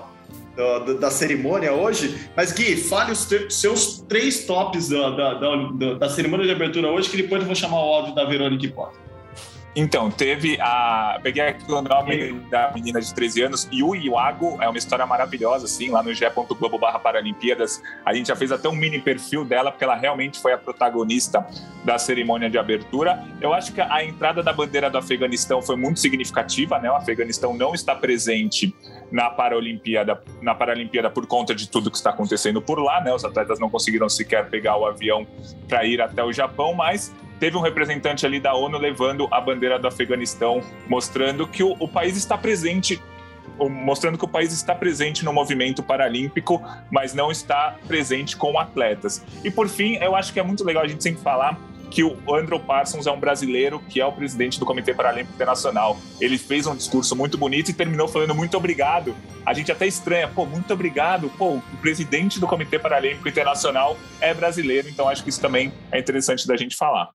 do, 0.86 1.00
da 1.00 1.12
cerimônia 1.12 1.74
hoje. 1.74 2.30
Mas, 2.36 2.52
Gui, 2.52 2.78
fale 2.78 3.12
os 3.12 3.28
seus 3.50 4.00
três 4.08 4.46
tops 4.46 4.90
da, 4.90 5.10
da, 5.10 5.34
da, 5.34 5.94
da, 5.96 6.10
cerimônia 6.10 6.46
de 6.46 6.52
abertura 6.52 6.90
hoje, 6.90 7.10
que 7.10 7.18
depois 7.18 7.42
eu 7.42 7.48
vou 7.48 7.56
chamar 7.56 7.78
o 7.78 7.94
áudio 7.94 8.16
da 8.16 8.26
Verônica 8.26 8.74
Potter. 8.74 9.01
Então, 9.74 10.12
teve 10.12 10.58
a. 10.60 11.18
Peguei 11.24 11.44
aqui 11.44 11.72
o 11.72 11.82
nome 11.82 12.34
da 12.50 12.72
menina 12.74 13.00
de 13.00 13.14
13 13.14 13.44
anos, 13.44 13.70
Yu 13.72 13.96
Iwago, 13.96 14.58
é 14.62 14.68
uma 14.68 14.78
história 14.78 15.06
maravilhosa, 15.06 15.66
assim, 15.66 15.90
lá 15.90 16.04
no 16.04 16.14
ge.globo 16.14 16.78
barra 16.78 17.00
Paralimpíadas. 17.00 17.82
A 18.06 18.14
gente 18.14 18.28
já 18.28 18.36
fez 18.36 18.52
até 18.52 18.68
um 18.68 18.76
mini 18.76 19.00
perfil 19.00 19.46
dela, 19.46 19.72
porque 19.72 19.86
ela 19.86 19.96
realmente 19.96 20.42
foi 20.42 20.52
a 20.52 20.58
protagonista 20.58 21.46
da 21.86 21.98
cerimônia 21.98 22.50
de 22.50 22.58
abertura. 22.58 23.24
Eu 23.40 23.54
acho 23.54 23.72
que 23.72 23.80
a 23.80 24.04
entrada 24.04 24.44
da 24.44 24.52
bandeira 24.52 24.90
do 24.90 24.98
Afeganistão 24.98 25.62
foi 25.62 25.78
muito 25.78 26.02
significativa, 26.02 26.78
né? 26.78 26.92
O 26.92 26.96
Afeganistão 26.96 27.54
não 27.54 27.74
está 27.74 27.96
presente 27.96 28.76
na 29.10 29.30
Paralimpíada, 29.30 30.22
na 30.42 30.54
Paralimpíada 30.54 31.10
por 31.10 31.26
conta 31.26 31.56
de 31.56 31.70
tudo 31.70 31.90
que 31.90 31.98
está 31.98 32.10
acontecendo 32.10 32.62
por 32.62 32.78
lá, 32.78 33.02
né? 33.02 33.14
Os 33.14 33.24
atletas 33.24 33.58
não 33.58 33.70
conseguiram 33.70 34.10
sequer 34.10 34.50
pegar 34.50 34.76
o 34.76 34.86
avião 34.86 35.26
para 35.70 35.86
ir 35.86 36.02
até 36.02 36.22
o 36.22 36.34
Japão, 36.34 36.74
mas 36.74 37.14
teve 37.42 37.58
um 37.58 37.62
representante 37.62 38.24
ali 38.24 38.40
da 38.40 38.54
ONU 38.54 38.78
levando 38.78 39.28
a 39.32 39.42
bandeira 39.42 39.80
do 39.80 39.88
Afeganistão, 39.88 40.62
mostrando 40.88 41.48
que 41.48 41.64
o, 41.64 41.76
o 41.80 41.88
país 41.88 42.16
está 42.16 42.38
presente 42.38 43.02
mostrando 43.58 44.18
que 44.18 44.26
o 44.26 44.28
país 44.28 44.54
está 44.54 44.74
presente 44.74 45.26
no 45.26 45.34
movimento 45.34 45.84
paralímpico, 45.84 46.64
mas 46.90 47.14
não 47.14 47.32
está 47.32 47.76
presente 47.88 48.36
com 48.36 48.58
atletas. 48.58 49.24
E 49.44 49.52
por 49.52 49.68
fim, 49.68 49.98
eu 49.98 50.16
acho 50.16 50.34
que 50.34 50.40
é 50.40 50.44
muito 50.44 50.64
legal 50.64 50.84
a 50.84 50.88
gente 50.88 51.04
sempre 51.04 51.22
falar 51.22 51.60
que 51.92 52.04
o 52.04 52.18
Andrew 52.34 52.60
Parsons 52.60 53.06
é 53.06 53.12
um 53.12 53.20
brasileiro 53.20 53.80
que 53.90 54.00
é 54.00 54.06
o 54.06 54.12
presidente 54.12 54.60
do 54.60 54.66
Comitê 54.66 54.94
Paralímpico 54.94 55.36
Internacional. 55.36 55.98
Ele 56.20 56.38
fez 56.38 56.66
um 56.66 56.76
discurso 56.76 57.16
muito 57.16 57.38
bonito 57.38 57.70
e 57.70 57.74
terminou 57.74 58.08
falando 58.08 58.34
muito 58.34 58.56
obrigado. 58.56 59.16
A 59.46 59.54
gente 59.54 59.72
até 59.72 59.86
estranha, 59.86 60.28
pô, 60.28 60.46
muito 60.46 60.74
obrigado. 60.74 61.30
Pô, 61.38 61.56
o 61.56 61.78
presidente 61.82 62.40
do 62.40 62.48
Comitê 62.48 62.80
Paralímpico 62.80 63.28
Internacional 63.28 63.98
é 64.22 64.34
brasileiro, 64.34 64.88
então 64.88 65.10
acho 65.10 65.24
que 65.24 65.30
isso 65.30 65.42
também 65.42 65.72
é 65.92 66.00
interessante 66.00 66.48
da 66.48 66.56
gente 66.56 66.76
falar. 66.76 67.12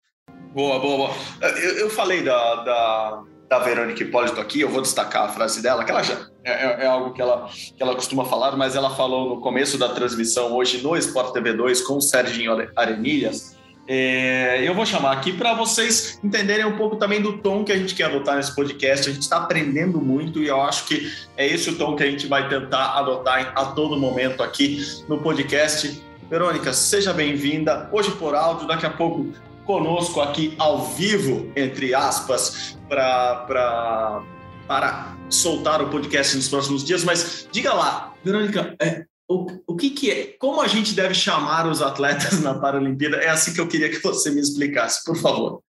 Boa, 0.56 0.78
boa, 0.78 0.96
boa. 0.96 1.10
Eu, 1.42 1.76
eu 1.80 1.90
falei 1.90 2.22
da, 2.22 2.54
da, 2.64 3.22
da 3.46 3.58
Verônica 3.58 4.02
Hipólito 4.02 4.40
aqui, 4.40 4.62
eu 4.62 4.70
vou 4.70 4.80
destacar 4.80 5.24
a 5.24 5.28
frase 5.28 5.60
dela, 5.60 5.84
que 5.84 5.90
ela 5.90 6.02
já 6.02 6.14
é, 6.42 6.50
é, 6.50 6.84
é, 6.84 6.86
algo 6.86 7.12
que 7.12 7.20
ela, 7.20 7.46
que 7.50 7.82
ela 7.82 7.94
costuma 7.94 8.24
falar, 8.24 8.56
mas 8.56 8.74
ela 8.74 8.88
falou 8.88 9.34
no 9.34 9.42
começo 9.42 9.76
da 9.76 9.90
transmissão 9.90 10.54
hoje 10.54 10.80
no 10.80 10.96
Sport 10.96 11.34
TV 11.34 11.52
2 11.52 11.82
com 11.82 11.98
o 11.98 12.00
Serginho 12.00 12.52
Arenilhas. 12.74 13.54
É, 13.86 14.66
eu 14.66 14.74
vou 14.74 14.86
chamar 14.86 15.12
aqui 15.12 15.30
para 15.34 15.52
vocês 15.52 16.18
entenderem 16.24 16.64
um 16.64 16.78
pouco 16.78 16.96
também 16.96 17.20
do 17.20 17.36
tom 17.36 17.62
que 17.62 17.70
a 17.70 17.76
gente 17.76 17.94
quer 17.94 18.04
adotar 18.04 18.36
nesse 18.36 18.56
podcast. 18.56 19.10
A 19.10 19.12
gente 19.12 19.24
está 19.24 19.36
aprendendo 19.36 20.00
muito 20.00 20.42
e 20.42 20.46
eu 20.46 20.62
acho 20.62 20.86
que 20.86 21.12
é 21.36 21.46
esse 21.46 21.68
o 21.68 21.76
tom 21.76 21.94
que 21.94 22.02
a 22.02 22.10
gente 22.10 22.26
vai 22.26 22.48
tentar 22.48 22.96
adotar 22.98 23.52
a 23.54 23.66
todo 23.66 24.00
momento 24.00 24.42
aqui 24.42 24.82
no 25.06 25.18
podcast. 25.18 26.02
Verônica, 26.30 26.72
seja 26.72 27.12
bem-vinda. 27.12 27.90
Hoje 27.92 28.10
por 28.12 28.34
áudio, 28.34 28.66
daqui 28.66 28.86
a 28.86 28.90
pouco 28.90 29.32
conosco 29.66 30.20
aqui 30.20 30.54
ao 30.58 30.86
vivo, 30.86 31.52
entre 31.56 31.92
aspas, 31.92 32.78
pra, 32.88 34.22
para 34.66 35.16
soltar 35.28 35.82
o 35.82 35.90
podcast 35.90 36.36
nos 36.36 36.48
próximos 36.48 36.84
dias. 36.84 37.02
Mas 37.02 37.48
diga 37.50 37.74
lá, 37.74 38.14
Verônica, 38.24 38.76
é, 38.80 39.04
o, 39.28 39.46
o 39.66 39.76
que, 39.76 39.90
que 39.90 40.10
é? 40.10 40.26
Como 40.38 40.62
a 40.62 40.68
gente 40.68 40.94
deve 40.94 41.14
chamar 41.14 41.66
os 41.66 41.82
atletas 41.82 42.40
na 42.40 42.54
Paralimpíada? 42.54 43.16
É 43.16 43.28
assim 43.28 43.52
que 43.52 43.60
eu 43.60 43.66
queria 43.66 43.90
que 43.90 43.98
você 43.98 44.30
me 44.30 44.40
explicasse, 44.40 45.04
por 45.04 45.16
favor. 45.16 45.60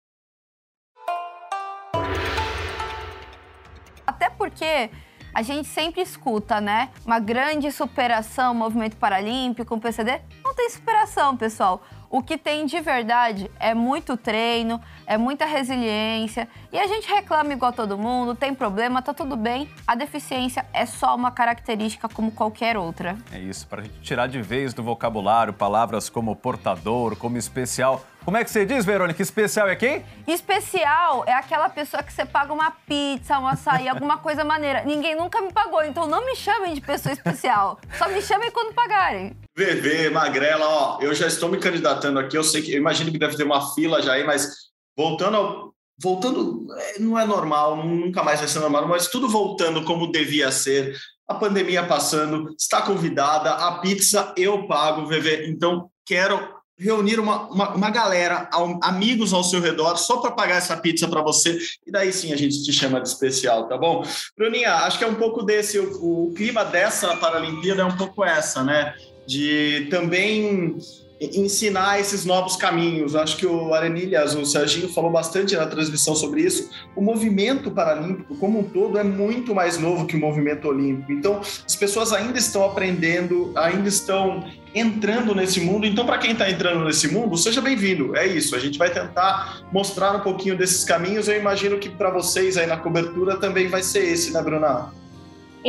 Até 4.06 4.30
porque 4.30 4.90
a 5.34 5.42
gente 5.42 5.68
sempre 5.68 6.02
escuta, 6.02 6.60
né? 6.60 6.90
Uma 7.04 7.18
grande 7.18 7.72
superação, 7.72 8.54
movimento 8.54 8.96
paralímpico, 8.96 9.74
um 9.74 9.80
PCD. 9.80 10.20
Não 10.44 10.54
tem 10.54 10.68
superação, 10.68 11.36
pessoal 11.36 11.82
O 12.08 12.22
que 12.22 12.38
tem 12.38 12.66
de 12.66 12.80
verdade 12.80 13.50
é 13.58 13.75
muito 13.75 14.16
treino, 14.16 14.80
é 15.06 15.16
muita 15.16 15.44
resiliência. 15.44 16.48
E 16.72 16.78
a 16.78 16.86
gente 16.86 17.08
reclama 17.08 17.52
igual 17.52 17.72
todo 17.72 17.98
mundo, 17.98 18.34
tem 18.34 18.54
problema, 18.54 19.02
tá 19.02 19.12
tudo 19.12 19.36
bem. 19.36 19.68
A 19.86 19.94
deficiência 19.94 20.64
é 20.72 20.86
só 20.86 21.14
uma 21.14 21.30
característica 21.30 22.08
como 22.08 22.30
qualquer 22.30 22.76
outra. 22.76 23.16
É 23.32 23.38
isso, 23.38 23.66
para 23.66 23.80
a 23.80 23.84
gente 23.84 24.00
tirar 24.00 24.26
de 24.28 24.40
vez 24.40 24.72
do 24.72 24.82
vocabulário 24.82 25.52
palavras 25.52 26.08
como 26.08 26.34
portador, 26.36 27.16
como 27.16 27.36
especial. 27.36 28.04
Como 28.25 28.36
é 28.36 28.42
que 28.42 28.50
você 28.50 28.66
diz, 28.66 28.84
Verônica? 28.84 29.22
Especial 29.22 29.68
é 29.68 29.76
quem? 29.76 30.04
Especial 30.26 31.22
é 31.26 31.32
aquela 31.32 31.68
pessoa 31.68 32.02
que 32.02 32.12
você 32.12 32.26
paga 32.26 32.52
uma 32.52 32.72
pizza, 32.72 33.38
um 33.38 33.46
açaí, 33.46 33.88
alguma 33.88 34.18
coisa 34.18 34.44
maneira. 34.44 34.82
Ninguém 34.84 35.14
nunca 35.14 35.40
me 35.40 35.52
pagou, 35.52 35.84
então 35.84 36.08
não 36.08 36.26
me 36.26 36.34
chamem 36.34 36.75
de 36.75 36.80
pessoa 36.80 37.12
especial. 37.12 37.78
Só 37.96 38.08
me 38.08 38.20
chamem 38.20 38.50
quando 38.50 38.75
pagarem. 38.75 39.45
VV, 39.56 40.10
Magrela, 40.10 40.66
ó, 40.66 40.98
eu 41.00 41.14
já 41.14 41.26
estou 41.26 41.48
me 41.48 41.56
candidatando 41.56 42.18
aqui. 42.18 42.36
Eu 42.36 42.44
sei 42.44 42.60
que, 42.60 42.72
eu 42.72 42.78
imagino 42.78 43.10
que 43.10 43.18
deve 43.18 43.36
ter 43.36 43.44
uma 43.44 43.75
fila 43.75 44.02
já 44.02 44.12
aí, 44.12 44.22
mas 44.22 44.66
voltando 44.94 45.36
ao, 45.36 45.75
voltando, 45.98 46.66
é, 46.78 46.98
não 46.98 47.18
é 47.18 47.25
normal, 47.25 47.84
nunca 47.84 48.22
mais 48.22 48.40
vai 48.40 48.48
ser 48.48 48.58
normal, 48.58 48.86
mas 48.86 49.08
tudo 49.08 49.28
voltando 49.28 49.82
como 49.84 50.12
devia 50.12 50.52
ser. 50.52 50.94
A 51.26 51.34
pandemia 51.34 51.84
passando, 51.84 52.54
está 52.58 52.82
convidada, 52.82 53.50
a 53.50 53.78
pizza 53.78 54.32
eu 54.36 54.66
pago, 54.68 55.06
VV. 55.06 55.46
Então, 55.48 55.90
quero 56.04 56.54
reunir 56.78 57.18
uma, 57.18 57.48
uma, 57.48 57.70
uma 57.75 57.90
galera, 57.90 58.50
amigos 58.82 59.32
ao 59.32 59.42
seu 59.42 59.60
redor, 59.60 59.96
só 59.96 60.18
para 60.18 60.32
pagar 60.32 60.56
essa 60.56 60.76
pizza 60.76 61.08
para 61.08 61.22
você, 61.22 61.58
e 61.86 61.90
daí 61.90 62.12
sim 62.12 62.34
a 62.34 62.36
gente 62.36 62.62
te 62.62 62.70
chama 62.70 63.00
de 63.00 63.08
especial, 63.08 63.66
tá 63.66 63.78
bom? 63.78 64.04
Bruninha, 64.36 64.75
acho 64.75 64.98
que 64.98 65.04
é 65.04 65.08
um 65.08 65.14
pouco 65.14 65.42
desse, 65.42 65.78
o, 65.78 66.26
o 66.28 66.34
clima 66.34 66.64
dessa 66.66 67.16
Paralimpíada 67.16 67.80
é 67.80 67.84
um 67.84 67.96
pouco 67.96 68.22
essa, 68.22 68.62
né? 68.62 68.94
De 69.26 69.88
também 69.90 70.76
ensinar 71.21 71.99
esses 71.99 72.25
novos 72.25 72.56
caminhos. 72.56 73.16
Acho 73.16 73.37
que 73.37 73.47
o 73.47 73.73
Arenilhas, 73.73 74.35
o 74.35 74.45
Serginho 74.45 74.88
falou 74.88 75.11
bastante 75.11 75.56
na 75.56 75.66
transmissão 75.66 76.14
sobre 76.14 76.42
isso. 76.42 76.71
O 76.95 77.00
movimento 77.00 77.71
paralímpico 77.71 78.37
como 78.37 78.61
um 78.61 78.62
todo 78.62 78.99
é 78.99 79.04
muito 79.04 79.54
mais 79.54 79.78
novo 79.78 80.06
que 80.06 80.16
o 80.16 80.21
movimento 80.21 80.68
olímpico. 80.68 81.12
Então, 81.12 81.40
as 81.40 81.75
pessoas 81.75 82.12
ainda 82.12 82.38
estão 82.38 82.64
aprendendo, 82.64 83.52
ainda 83.54 83.88
estão 83.88 84.45
entrando 84.75 85.35
nesse 85.35 85.61
mundo. 85.61 85.87
Então, 85.87 86.04
para 86.04 86.18
quem 86.18 86.33
está 86.33 86.50
entrando 86.50 86.85
nesse 86.85 87.09
mundo, 87.09 87.37
seja 87.37 87.62
bem-vindo. 87.62 88.14
É 88.14 88.26
isso. 88.26 88.54
A 88.54 88.59
gente 88.59 88.78
vai 88.78 88.90
tentar 88.90 89.62
mostrar 89.73 90.14
um 90.14 90.21
pouquinho 90.21 90.56
desses 90.56 90.85
caminhos. 90.85 91.28
Eu 91.28 91.38
imagino 91.38 91.78
que 91.78 91.88
para 91.88 92.11
vocês 92.11 92.59
aí 92.59 92.66
na 92.66 92.76
cobertura 92.76 93.38
também 93.38 93.68
vai 93.68 93.83
ser 93.83 94.04
esse, 94.04 94.33
né, 94.33 94.42
Bruna? 94.42 94.92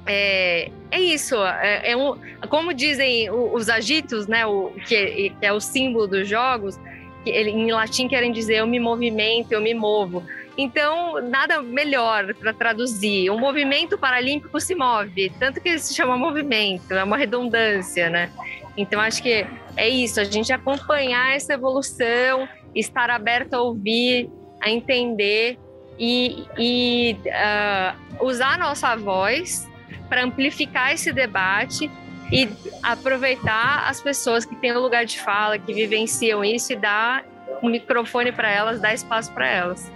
é, 0.06 0.70
é 0.90 1.00
isso. 1.00 1.36
É, 1.36 1.92
é 1.92 1.96
um, 1.96 2.16
como 2.48 2.72
dizem 2.72 3.30
os 3.30 3.68
agitos, 3.68 4.26
né? 4.26 4.46
O, 4.46 4.72
que, 4.86 5.30
que 5.30 5.36
é 5.40 5.52
o 5.52 5.60
símbolo 5.60 6.06
dos 6.06 6.28
jogos, 6.28 6.78
que 7.24 7.30
ele, 7.30 7.50
em 7.50 7.70
latim 7.70 8.08
querem 8.08 8.32
dizer 8.32 8.56
eu 8.56 8.66
me 8.66 8.80
movimento, 8.80 9.52
eu 9.52 9.60
me 9.60 9.74
movo. 9.74 10.22
Então, 10.56 11.20
nada 11.22 11.62
melhor 11.62 12.34
para 12.34 12.52
traduzir. 12.52 13.30
O 13.30 13.38
movimento 13.38 13.96
paralímpico 13.96 14.60
se 14.60 14.74
move, 14.74 15.32
tanto 15.38 15.60
que 15.60 15.68
ele 15.70 15.78
se 15.78 15.94
chama 15.94 16.16
movimento, 16.16 16.92
é 16.92 17.02
uma 17.02 17.16
redundância, 17.16 18.10
né? 18.10 18.30
Então, 18.76 19.00
acho 19.00 19.22
que 19.22 19.46
é 19.76 19.88
isso, 19.88 20.20
a 20.20 20.24
gente 20.24 20.52
acompanhar 20.52 21.34
essa 21.34 21.54
evolução, 21.54 22.46
estar 22.74 23.08
aberto 23.08 23.54
a 23.54 23.62
ouvir, 23.62 24.30
a 24.60 24.70
entender 24.70 25.58
e, 25.98 26.44
e 26.58 27.16
uh, 27.26 28.26
usar 28.26 28.54
a 28.54 28.58
nossa 28.58 28.94
voz 28.94 29.68
para 30.12 30.26
amplificar 30.26 30.92
esse 30.92 31.10
debate 31.10 31.90
e 32.30 32.46
aproveitar 32.82 33.88
as 33.88 33.98
pessoas 33.98 34.44
que 34.44 34.54
têm 34.56 34.70
o 34.72 34.78
lugar 34.78 35.06
de 35.06 35.18
fala, 35.18 35.58
que 35.58 35.72
vivenciam 35.72 36.44
isso 36.44 36.74
e 36.74 36.76
dar 36.76 37.24
um 37.62 37.70
microfone 37.70 38.30
para 38.30 38.50
elas, 38.50 38.78
dar 38.78 38.92
espaço 38.92 39.32
para 39.32 39.48
elas. 39.48 39.90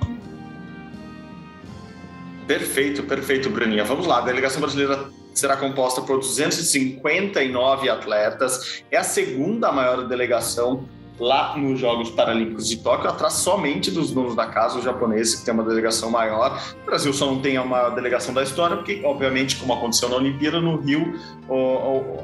Perfeito, 2.46 3.02
perfeito, 3.02 3.50
Bruninha. 3.50 3.85
Vamos 3.85 4.07
lá, 4.07 4.16
a 4.16 4.20
delegação 4.22 4.62
brasileira 4.62 5.07
será 5.35 5.55
composta 5.55 6.00
por 6.00 6.18
259 6.18 7.90
atletas, 7.90 8.85
é 8.90 8.96
a 8.96 9.05
segunda 9.05 9.70
maior 9.70 10.09
delegação 10.09 10.88
lá 11.18 11.57
nos 11.57 11.79
Jogos 11.81 12.11
Paralímpicos 12.11 12.68
de 12.68 12.76
Tóquio, 12.79 13.09
atrás 13.09 13.35
somente 13.35 13.90
dos 13.90 14.11
donos 14.11 14.35
da 14.35 14.46
casa, 14.46 14.79
os 14.79 14.85
japoneses, 14.85 15.37
que 15.37 15.44
tem 15.44 15.55
uma 15.55 15.62
delegação 15.62 16.11
maior. 16.11 16.62
O 16.83 16.87
Brasil 16.87 17.12
só 17.12 17.26
não 17.26 17.40
tem 17.40 17.59
uma 17.59 17.88
delegação 17.90 18.35
da 18.35 18.42
história, 18.42 18.76
porque, 18.76 19.02
obviamente, 19.05 19.57
como 19.57 19.72
aconteceu 19.72 20.09
na 20.09 20.16
Olimpíada, 20.16 20.61
no 20.61 20.76
Rio 20.76 21.14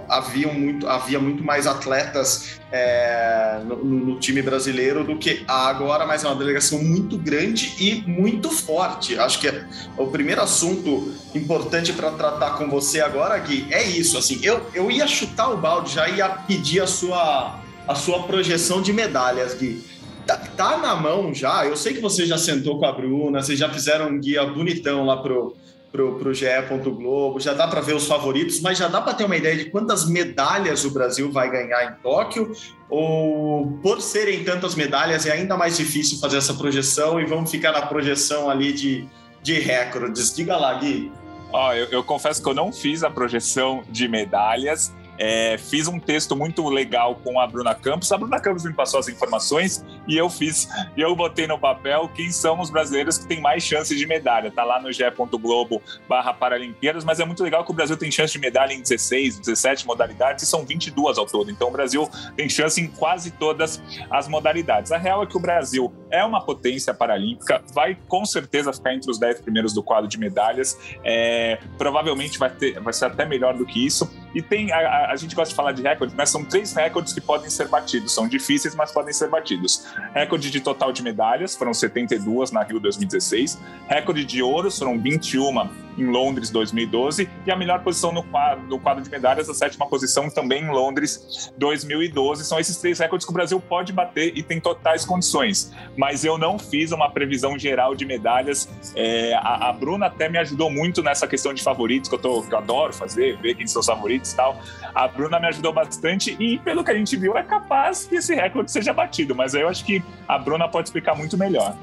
havia, 0.08 0.52
muito, 0.52 0.88
havia 0.88 1.18
muito 1.18 1.44
mais 1.44 1.66
atletas 1.66 2.60
é, 2.72 3.60
no, 3.64 3.76
no, 3.76 4.18
time 4.18 4.42
brasileiro 4.42 5.04
do 5.04 5.16
que 5.16 5.44
há 5.46 5.68
agora, 5.68 6.06
mas 6.06 6.24
é 6.24 6.28
uma 6.28 6.34
delegação 6.34 6.82
muito 6.82 7.16
grande 7.16 7.72
e 7.78 8.02
muito 8.06 8.50
forte. 8.50 9.18
Acho 9.18 9.40
que 9.40 9.48
é 9.48 9.64
o 9.96 10.08
primeiro 10.08 10.42
assunto 10.42 11.12
importante 11.34 11.92
para 11.92 12.10
tratar 12.10 12.58
com 12.58 12.68
você 12.68 13.00
agora, 13.00 13.38
Gui, 13.38 13.66
é 13.70 13.82
isso. 13.84 14.18
Assim, 14.18 14.40
eu, 14.42 14.66
eu 14.74 14.90
ia 14.90 15.06
chutar 15.06 15.50
o 15.50 15.56
balde, 15.56 15.94
já 15.94 16.08
ia 16.08 16.28
pedir 16.28 16.80
a 16.80 16.86
sua 16.86 17.61
a 17.86 17.94
sua 17.94 18.22
projeção 18.24 18.80
de 18.80 18.92
medalhas, 18.92 19.54
Gui. 19.54 19.84
Tá, 20.26 20.36
tá, 20.36 20.78
na 20.78 20.94
mão 20.94 21.34
já, 21.34 21.66
eu 21.66 21.76
sei 21.76 21.94
que 21.94 22.00
você 22.00 22.24
já 22.24 22.38
sentou 22.38 22.78
com 22.78 22.86
a 22.86 22.92
Bruna, 22.92 23.42
vocês 23.42 23.58
já 23.58 23.68
fizeram 23.68 24.08
um 24.08 24.20
guia 24.20 24.44
bonitão 24.44 25.04
lá 25.04 25.16
pro, 25.16 25.56
pro, 25.90 26.18
pro 26.18 26.32
GE. 26.32 26.46
Globo, 26.84 27.40
já 27.40 27.52
dá 27.52 27.66
para 27.66 27.80
ver 27.80 27.94
os 27.94 28.06
favoritos, 28.06 28.60
mas 28.60 28.78
já 28.78 28.88
dá 28.88 29.00
para 29.00 29.14
ter 29.14 29.24
uma 29.24 29.36
ideia 29.36 29.56
de 29.56 29.66
quantas 29.66 30.08
medalhas 30.08 30.84
o 30.84 30.90
Brasil 30.90 31.30
vai 31.30 31.50
ganhar 31.50 31.84
em 31.84 32.02
Tóquio? 32.02 32.52
Ou 32.88 33.78
por 33.82 34.00
serem 34.00 34.44
tantas 34.44 34.74
medalhas 34.74 35.26
é 35.26 35.32
ainda 35.32 35.56
mais 35.56 35.76
difícil 35.76 36.18
fazer 36.18 36.38
essa 36.38 36.54
projeção 36.54 37.20
e 37.20 37.26
vamos 37.26 37.50
ficar 37.50 37.72
na 37.72 37.82
projeção 37.82 38.48
ali 38.48 38.72
de, 38.72 39.08
de 39.42 39.58
recordes? 39.58 40.34
Diga 40.34 40.56
lá, 40.56 40.74
Gui. 40.74 41.12
Ó, 41.52 41.74
eu, 41.74 41.86
eu 41.86 42.02
confesso 42.02 42.42
que 42.42 42.48
eu 42.48 42.54
não 42.54 42.72
fiz 42.72 43.02
a 43.02 43.10
projeção 43.10 43.84
de 43.90 44.08
medalhas, 44.08 44.92
é, 45.18 45.56
fiz 45.58 45.88
um 45.88 45.98
texto 45.98 46.34
muito 46.36 46.68
legal 46.68 47.16
com 47.16 47.40
a 47.40 47.46
Bruna 47.46 47.74
Campos. 47.74 48.10
A 48.12 48.18
Bruna 48.18 48.40
Campos 48.40 48.64
me 48.64 48.72
passou 48.72 49.00
as 49.00 49.08
informações 49.08 49.84
e 50.06 50.16
eu 50.16 50.28
fiz, 50.28 50.68
eu 50.96 51.14
botei 51.14 51.46
no 51.46 51.58
papel 51.58 52.10
quem 52.14 52.30
são 52.30 52.60
os 52.60 52.70
brasileiros 52.70 53.18
que 53.18 53.26
têm 53.26 53.40
mais 53.40 53.62
chances 53.62 53.98
de 53.98 54.06
medalha. 54.06 54.50
Tá 54.50 54.64
lá 54.64 54.80
no 54.80 54.92
ge.globo 54.92 55.82
barra 56.08 56.32
Paralimpíadas, 56.32 57.04
mas 57.04 57.20
é 57.20 57.24
muito 57.24 57.42
legal 57.42 57.64
que 57.64 57.70
o 57.70 57.74
Brasil 57.74 57.96
tem 57.96 58.10
chance 58.10 58.32
de 58.32 58.38
medalha 58.38 58.72
em 58.72 58.80
16, 58.80 59.38
17 59.40 59.86
modalidades 59.86 60.44
e 60.44 60.46
são 60.46 60.64
22 60.64 61.18
ao 61.18 61.26
todo. 61.26 61.50
Então 61.50 61.68
o 61.68 61.70
Brasil 61.70 62.08
tem 62.36 62.48
chance 62.48 62.80
em 62.80 62.86
quase 62.86 63.30
todas 63.30 63.82
as 64.10 64.28
modalidades. 64.28 64.92
A 64.92 64.98
real 64.98 65.22
é 65.22 65.26
que 65.26 65.36
o 65.36 65.40
Brasil 65.40 65.92
é 66.10 66.24
uma 66.24 66.44
potência 66.44 66.92
paralímpica, 66.92 67.62
vai 67.72 67.96
com 68.06 68.24
certeza 68.24 68.72
ficar 68.72 68.94
entre 68.94 69.10
os 69.10 69.18
10 69.18 69.40
primeiros 69.40 69.72
do 69.72 69.82
quadro 69.82 70.08
de 70.08 70.18
medalhas, 70.18 70.78
é, 71.02 71.58
provavelmente 71.78 72.38
vai, 72.38 72.50
ter, 72.50 72.78
vai 72.80 72.92
ser 72.92 73.06
até 73.06 73.24
melhor 73.24 73.54
do 73.54 73.64
que 73.64 73.84
isso. 73.84 74.10
E 74.34 74.40
tem, 74.40 74.72
a, 74.72 75.10
a, 75.10 75.16
gente 75.16 75.34
gosta 75.34 75.50
de 75.50 75.56
falar 75.56 75.72
de 75.72 75.82
recordes, 75.82 76.14
mas 76.16 76.30
são 76.30 76.44
três 76.44 76.72
recordes 76.74 77.12
que 77.12 77.20
podem 77.20 77.50
ser 77.50 77.68
batidos. 77.68 78.14
São 78.14 78.26
difíceis, 78.26 78.74
mas 78.74 78.90
podem 78.90 79.12
ser 79.12 79.28
batidos. 79.28 79.86
Recorde 80.14 80.50
de 80.50 80.60
total 80.60 80.92
de 80.92 81.02
medalhas, 81.02 81.54
foram 81.54 81.74
72 81.74 82.50
na 82.50 82.62
Rio 82.62 82.80
2016. 82.80 83.58
Recorde 83.88 84.24
de 84.24 84.42
ouro, 84.42 84.70
foram 84.70 84.98
21 84.98 85.68
em 85.96 86.06
Londres 86.06 86.50
2012. 86.50 87.28
E 87.46 87.50
a 87.50 87.56
melhor 87.56 87.82
posição 87.82 88.12
no 88.12 88.22
quadro, 88.22 88.64
no 88.66 88.78
quadro 88.78 89.02
de 89.02 89.10
medalhas, 89.10 89.48
a 89.48 89.54
sétima 89.54 89.86
posição 89.86 90.30
também 90.30 90.64
em 90.64 90.70
Londres 90.70 91.52
2012. 91.58 92.44
São 92.44 92.58
esses 92.58 92.76
três 92.76 92.98
recordes 92.98 93.26
que 93.26 93.32
o 93.32 93.34
Brasil 93.34 93.60
pode 93.60 93.92
bater 93.92 94.36
e 94.36 94.42
tem 94.42 94.60
totais 94.60 95.04
condições. 95.04 95.72
Mas 95.96 96.24
eu 96.24 96.38
não 96.38 96.58
fiz 96.58 96.92
uma 96.92 97.10
previsão 97.10 97.58
geral 97.58 97.94
de 97.94 98.04
medalhas. 98.04 98.68
É, 98.94 99.34
a, 99.34 99.68
a, 99.68 99.72
Bruna 99.72 100.06
até 100.06 100.28
me 100.28 100.38
ajudou 100.38 100.70
muito 100.70 101.02
nessa 101.02 101.26
questão 101.26 101.52
de 101.52 101.62
favoritos, 101.62 102.08
que 102.08 102.14
eu, 102.14 102.18
tô, 102.18 102.42
que 102.42 102.52
eu 102.52 102.58
adoro 102.58 102.92
fazer, 102.92 103.36
ver 103.38 103.54
quem 103.54 103.66
são 103.66 103.80
os 103.80 103.86
favoritos 103.86 104.32
e 104.32 104.36
tal. 104.36 104.60
A 104.94 105.08
Bruna 105.08 105.38
me 105.38 105.46
ajudou 105.48 105.72
bastante 105.72 106.36
e, 106.38 106.58
pelo 106.58 106.84
que 106.84 106.90
a 106.90 106.94
gente 106.94 107.16
viu, 107.16 107.36
é 107.36 107.42
capaz 107.42 108.06
que 108.06 108.16
esse 108.16 108.34
recorde 108.34 108.70
seja 108.70 108.92
batido. 108.92 109.34
Mas 109.34 109.54
eu 109.54 109.68
acho 109.68 109.84
que 109.84 110.02
a 110.28 110.38
Bruna 110.38 110.68
pode 110.68 110.88
explicar 110.88 111.14
muito 111.14 111.36
melhor. 111.36 111.76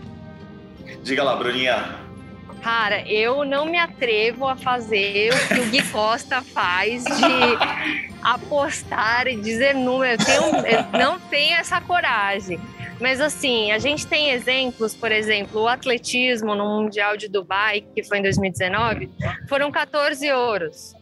Diga 1.03 1.23
lá, 1.23 1.35
Bruninha. 1.35 2.08
Cara, 2.61 3.01
eu 3.09 3.45
não 3.45 3.65
me 3.65 3.77
atrevo 3.77 4.47
a 4.47 4.55
fazer 4.55 5.31
o 5.33 5.47
que 5.47 5.59
o 5.61 5.65
Gui 5.69 5.91
Costa 5.91 6.41
faz 6.41 7.03
de 7.03 8.19
apostar 8.21 9.27
e 9.27 9.35
dizer 9.35 9.73
número. 9.73 10.21
Eu, 10.21 10.25
tenho, 10.25 10.67
eu 10.67 10.99
não 10.99 11.19
tenho 11.19 11.55
essa 11.55 11.79
coragem. 11.79 12.59
Mas 12.99 13.21
assim, 13.21 13.71
a 13.71 13.79
gente 13.79 14.05
tem 14.05 14.31
exemplos, 14.31 14.93
por 14.93 15.11
exemplo, 15.11 15.61
o 15.61 15.67
atletismo 15.67 16.53
no 16.53 16.81
Mundial 16.81 17.15
de 17.15 17.29
Dubai, 17.29 17.85
que 17.95 18.03
foi 18.03 18.19
em 18.19 18.23
2019, 18.23 19.09
foram 19.47 19.71
14 19.71 20.29
ouros. 20.31 20.93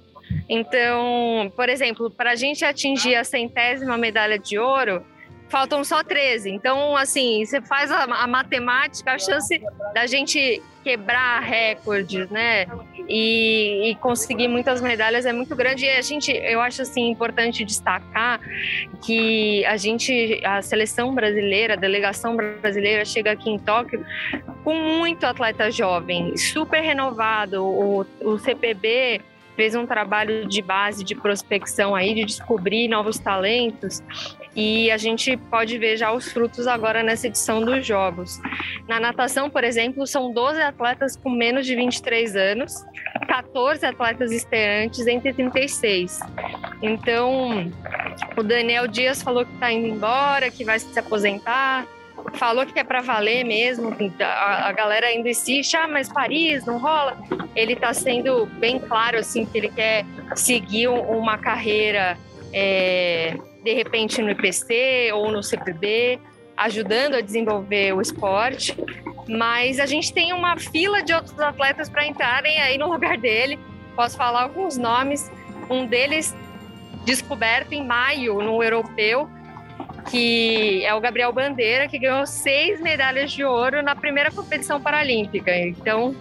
Então, 0.48 1.52
por 1.56 1.70
exemplo, 1.70 2.12
para 2.12 2.32
a 2.32 2.36
gente 2.36 2.64
atingir 2.64 3.16
a 3.16 3.24
centésima 3.24 3.98
medalha 3.98 4.38
de 4.38 4.60
ouro, 4.60 5.04
faltam 5.50 5.84
só 5.84 6.04
13. 6.04 6.50
Então, 6.52 6.96
assim, 6.96 7.46
você 7.46 7.62
faz 7.62 7.92
a, 7.92 8.04
a, 8.04 8.28
matemática, 8.28 9.14
a 9.14 9.20
chance 9.20 9.62
da 9.94 10.06
gente 10.06 10.62
quebrar 10.84 11.42
recordes, 11.42 12.30
né? 12.30 12.66
E, 13.10 13.90
e, 13.90 13.96
conseguir 13.96 14.48
muitas 14.48 14.82
medalhas 14.82 15.26
é 15.26 15.34
muito 15.34 15.56
grande. 15.56 15.86
E 15.86 15.90
a 15.90 16.02
gente, 16.02 16.32
eu 16.32 16.62
acho 16.62 16.82
assim 16.82 17.10
importante 17.10 17.66
destacar 17.66 18.40
que 19.04 19.66
a 19.66 19.76
gente, 19.78 20.42
a 20.46 20.62
seleção 20.62 21.14
brasileira, 21.14 21.74
a 21.74 21.78
delegação 21.78 22.36
brasileira 22.36 23.04
chega 23.06 23.32
aqui 23.32 23.50
em 23.50 23.60
Tóquio 23.60 24.06
com 24.64 24.74
muito 24.76 25.26
atleta 25.26 25.70
jovem, 25.72 26.36
super 26.38 26.82
renovado. 26.82 27.64
O, 27.64 28.06
o 28.22 28.38
CPB 28.38 29.22
fez 29.58 29.76
um 29.76 29.86
trabalho 29.86 30.48
de 30.48 30.62
base 30.62 31.04
de 31.04 31.16
prospecção 31.16 31.96
aí, 31.96 32.14
de 32.14 32.24
descobrir 32.24 32.88
novos 32.88 33.18
talentos 33.18 34.04
e 34.56 34.90
a 34.90 34.98
gente 34.98 35.36
pode 35.36 35.78
ver 35.78 35.98
já 35.98 36.12
os 36.12 36.32
frutos 36.32 36.66
agora 36.68 37.04
nessa 37.04 37.28
edição 37.28 37.62
dos 37.62 37.86
Jogos. 37.86 38.40
Na 38.88 39.00
natação, 39.00 39.50
por 39.50 39.64
exemplo, 39.64 40.08
são 40.08 40.32
12 40.32 40.62
atletas 40.62 41.16
com 41.16 41.30
menos 41.30 41.66
de 41.66 41.76
23 41.76 42.36
anos, 42.36 42.86
14 43.28 43.86
atletas 43.86 44.32
estreantes 44.32 45.06
entre 45.06 45.34
36. 45.34 46.20
Então, 46.82 47.72
o 48.36 48.44
Daniel 48.44 48.88
Dias 48.88 49.22
falou 49.22 49.46
que 49.46 49.54
está 49.54 49.72
indo 49.72 49.88
embora, 49.88 50.50
que 50.50 50.64
vai 50.64 50.80
se 50.80 50.98
aposentar 50.98 51.86
falou 52.34 52.66
que 52.66 52.80
é 52.80 52.84
para 52.84 53.02
valer 53.02 53.44
mesmo, 53.44 53.96
a, 54.20 54.70
a, 54.70 54.72
galera 54.72 55.08
ainda 55.08 55.30
insiste, 55.30 55.76
ah, 55.76 55.88
mas 55.88 56.12
Paris 56.12 56.66
não 56.66 56.78
rola. 56.78 57.18
Ele 57.56 57.74
está 57.74 57.94
sendo 57.94 58.46
bem 58.46 58.80
claro 58.80 59.18
assim 59.18 59.46
que 59.46 59.58
ele 59.58 59.70
quer 59.70 60.06
seguir 60.36 60.88
uma 60.88 61.38
carreira 61.38 62.18
é, 62.54 63.36
de 63.64 63.74
repente 63.74 64.22
no 64.22 64.30
IPC 64.30 65.12
ou 65.14 65.32
no 65.32 65.44
CPB, 65.44 66.20
ajudando 66.56 67.16
a 67.16 67.22
desenvolver 67.22 67.94
o 67.94 68.02
esporte. 68.02 68.76
Mas 69.28 69.80
a 69.80 69.86
gente 69.86 70.14
tem 70.14 70.32
uma 70.34 70.58
fila 70.58 71.04
de 71.04 71.14
outros 71.14 71.40
atletas 71.40 71.90
para 71.90 72.06
entrarem 72.06 72.62
aí 72.62 72.78
no 72.78 72.92
lugar 72.92 73.18
dele. 73.18 73.60
Posso 73.96 74.16
falar 74.16 74.44
alguns 74.44 74.78
nomes. 74.78 75.30
Um 75.70 75.86
deles 75.86 76.36
descoberto 77.04 77.74
em 77.74 77.86
maio 77.86 78.42
no 78.42 78.62
europeu, 78.64 79.30
que 80.10 80.86
é 80.86 80.94
o 80.94 81.02
Gabriel 81.02 81.32
Bandeira, 81.34 81.88
que 81.88 82.00
ganhou 82.00 82.26
seis 82.26 82.80
medalhas 82.82 83.32
de 83.32 83.44
ouro 83.44 83.82
na 83.82 83.96
primeira 83.96 84.32
competição 84.32 84.82
paralímpica. 84.82 85.56
Então, 85.56 86.16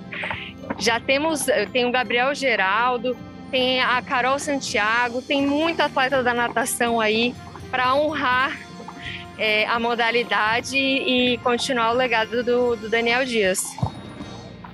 já 0.79 0.99
temos, 1.01 1.47
tem 1.73 1.87
o 1.87 1.93
Gabriel 1.93 2.35
Geraldo, 2.35 3.17
tem 3.51 3.81
a 3.81 4.03
Carol 4.03 4.39
Santiago, 4.39 5.23
tem 5.23 5.47
muito 5.47 5.81
atleta 5.81 6.23
da 6.23 6.35
natação 6.35 7.01
aí 7.01 7.35
para 7.71 7.95
honrar 7.95 8.59
é, 9.39 9.67
a 9.67 9.79
modalidade 9.79 10.77
e 10.77 11.39
continuar 11.39 11.93
o 11.93 11.95
legado 11.95 12.43
do, 12.43 12.77
do 12.77 12.89
Daniel 12.89 13.25
Dias. 13.25 13.63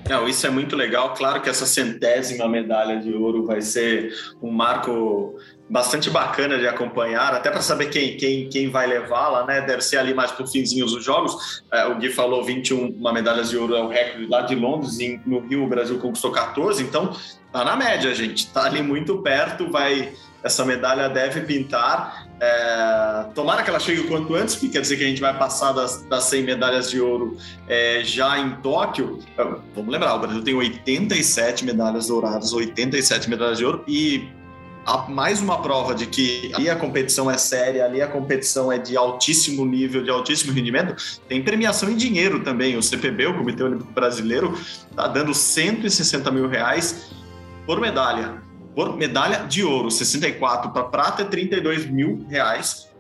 Não, 0.08 0.28
isso 0.28 0.46
é 0.46 0.50
muito 0.50 0.74
legal. 0.74 1.14
Claro 1.14 1.40
que 1.40 1.48
essa 1.48 1.64
centésima 1.64 2.48
medalha 2.48 3.00
de 3.00 3.12
ouro 3.12 3.46
vai 3.46 3.62
ser 3.62 4.12
um 4.42 4.50
marco 4.50 5.38
bastante 5.72 6.10
bacana 6.10 6.58
de 6.58 6.68
acompanhar, 6.68 7.32
até 7.32 7.50
para 7.50 7.62
saber 7.62 7.86
quem, 7.86 8.14
quem, 8.18 8.46
quem 8.46 8.70
vai 8.70 8.86
levá-la, 8.86 9.46
né? 9.46 9.62
Deve 9.62 9.80
ser 9.80 9.96
ali 9.96 10.12
mais 10.12 10.30
para 10.30 10.44
o 10.44 10.46
finzinho 10.46 10.84
dos 10.84 11.02
jogos. 11.02 11.62
É, 11.72 11.86
o 11.86 11.96
Gui 11.96 12.10
falou 12.10 12.44
21 12.44 12.88
uma 12.90 13.10
medalhas 13.10 13.48
de 13.48 13.56
ouro 13.56 13.74
é 13.74 13.82
o 13.82 13.88
recorde 13.88 14.26
lá 14.26 14.42
de 14.42 14.54
Londres, 14.54 14.98
no 15.24 15.40
Rio 15.40 15.64
o 15.64 15.66
Brasil 15.66 15.98
conquistou 15.98 16.30
14, 16.30 16.82
então 16.82 17.16
tá 17.50 17.64
na 17.64 17.74
média, 17.74 18.14
gente. 18.14 18.52
Tá 18.52 18.64
ali 18.64 18.82
muito 18.82 19.22
perto, 19.22 19.70
vai 19.70 20.12
essa 20.42 20.62
medalha 20.64 21.08
deve 21.08 21.40
pintar. 21.42 22.26
É, 22.38 23.26
tomara 23.34 23.62
que 23.62 23.70
ela 23.70 23.78
chegue 23.78 24.00
o 24.00 24.08
quanto 24.08 24.34
antes, 24.34 24.56
porque 24.56 24.70
quer 24.70 24.80
dizer 24.80 24.96
que 24.98 25.04
a 25.04 25.06
gente 25.06 25.20
vai 25.20 25.38
passar 25.38 25.72
das, 25.72 26.02
das 26.02 26.24
100 26.24 26.42
medalhas 26.42 26.90
de 26.90 27.00
ouro 27.00 27.38
é, 27.66 28.02
já 28.04 28.38
em 28.38 28.56
Tóquio. 28.56 29.20
É, 29.38 29.44
vamos 29.74 29.90
lembrar, 29.90 30.16
o 30.16 30.18
Brasil 30.18 30.42
tem 30.42 30.54
87 30.54 31.64
medalhas 31.64 32.08
douradas, 32.08 32.52
87 32.52 33.30
medalhas 33.30 33.56
de 33.56 33.64
ouro, 33.64 33.84
e 33.86 34.28
mais 35.08 35.40
uma 35.40 35.60
prova 35.62 35.94
de 35.94 36.06
que 36.06 36.50
ali 36.54 36.68
a 36.68 36.76
competição 36.76 37.30
é 37.30 37.38
séria, 37.38 37.84
ali 37.84 38.02
a 38.02 38.08
competição 38.08 38.70
é 38.70 38.78
de 38.78 38.96
altíssimo 38.96 39.64
nível, 39.64 40.02
de 40.02 40.10
altíssimo 40.10 40.52
rendimento, 40.52 40.96
tem 41.28 41.42
premiação 41.42 41.90
em 41.90 41.96
dinheiro 41.96 42.42
também. 42.42 42.76
O 42.76 42.82
CPB, 42.82 43.26
o 43.26 43.38
Comitê 43.38 43.62
Olímpico 43.62 43.92
Brasileiro, 43.92 44.52
está 44.90 45.06
dando 45.06 45.32
160 45.32 46.30
mil 46.30 46.48
reais 46.48 47.10
por 47.66 47.80
medalha. 47.80 48.42
Por 48.74 48.96
medalha 48.96 49.44
de 49.46 49.62
ouro, 49.62 49.90
64 49.90 50.70
para 50.70 50.84
prata 50.84 51.22
e 51.22 51.26
32 51.26 51.86
mil 51.86 52.26
reais 52.28 52.91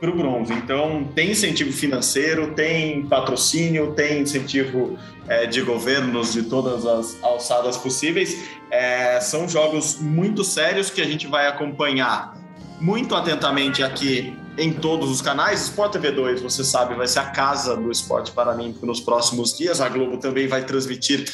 para 0.00 0.10
o 0.10 0.16
bronze. 0.16 0.52
Então, 0.52 1.04
tem 1.14 1.32
incentivo 1.32 1.72
financeiro, 1.72 2.54
tem 2.54 3.06
patrocínio, 3.06 3.92
tem 3.92 4.22
incentivo 4.22 4.98
é, 5.28 5.46
de 5.46 5.60
governos 5.62 6.32
de 6.32 6.44
todas 6.44 6.86
as 6.86 7.22
alçadas 7.22 7.76
possíveis. 7.76 8.48
É, 8.70 9.20
são 9.20 9.48
jogos 9.48 9.98
muito 10.00 10.44
sérios 10.44 10.90
que 10.90 11.00
a 11.00 11.04
gente 11.04 11.26
vai 11.26 11.46
acompanhar 11.46 12.36
muito 12.80 13.14
atentamente 13.14 13.82
aqui 13.82 14.36
em 14.56 14.72
todos 14.72 15.10
os 15.10 15.20
canais. 15.20 15.62
Sport 15.62 15.92
TV 15.92 16.12
2, 16.12 16.42
você 16.42 16.64
sabe, 16.64 16.94
vai 16.94 17.06
ser 17.06 17.20
a 17.20 17.30
casa 17.30 17.76
do 17.76 17.90
esporte 17.90 18.32
paralímpico 18.32 18.86
nos 18.86 19.00
próximos 19.00 19.56
dias. 19.56 19.80
A 19.80 19.88
Globo 19.88 20.18
também 20.18 20.46
vai 20.46 20.64
transmitir 20.64 21.24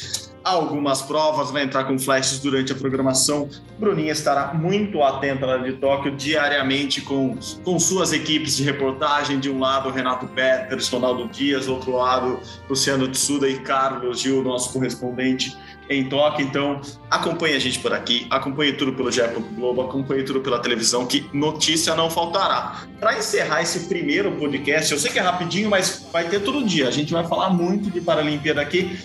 algumas 0.45 1.01
provas, 1.01 1.49
vai 1.49 1.63
entrar 1.63 1.85
com 1.85 1.97
flashes 1.97 2.39
durante 2.39 2.71
a 2.71 2.75
programação. 2.75 3.49
Bruninha 3.79 4.11
estará 4.11 4.53
muito 4.53 5.01
atenta 5.01 5.45
lá 5.47 5.57
de 5.57 5.73
Tóquio 5.73 6.15
diariamente 6.15 7.01
com, 7.01 7.35
com 7.63 7.79
suas 7.79 8.13
equipes 8.13 8.55
de 8.55 8.63
reportagem. 8.63 9.39
De 9.39 9.49
um 9.49 9.59
lado, 9.59 9.89
Renato 9.89 10.27
Peters, 10.27 10.87
Ronaldo 10.87 11.27
Dias, 11.27 11.67
outro 11.67 11.97
lado, 11.97 12.39
Luciano 12.69 13.07
Tsuda 13.07 13.49
e 13.49 13.59
Carlos 13.59 14.19
Gil, 14.19 14.43
nosso 14.43 14.71
correspondente 14.71 15.57
em 15.89 16.07
Tóquio. 16.07 16.45
Então, 16.45 16.79
acompanhe 17.09 17.55
a 17.55 17.59
gente 17.59 17.79
por 17.79 17.93
aqui, 17.93 18.27
acompanhe 18.29 18.73
tudo 18.73 18.93
pelo 18.93 19.11
GE. 19.11 19.21
Globo, 19.55 19.81
acompanhe 19.81 20.23
tudo 20.23 20.41
pela 20.41 20.59
televisão, 20.59 21.05
que 21.07 21.27
notícia 21.33 21.95
não 21.95 22.09
faltará. 22.09 22.83
Para 22.99 23.17
encerrar 23.17 23.61
esse 23.61 23.87
primeiro 23.87 24.31
podcast, 24.33 24.91
eu 24.91 24.99
sei 24.99 25.11
que 25.11 25.19
é 25.19 25.21
rapidinho, 25.21 25.69
mas 25.69 26.05
vai 26.11 26.27
ter 26.29 26.41
todo 26.41 26.63
dia. 26.63 26.87
A 26.87 26.91
gente 26.91 27.13
vai 27.13 27.25
falar 27.27 27.49
muito 27.49 27.89
de 27.89 27.99
Paralimpíada 27.99 28.61
aqui 28.61 28.97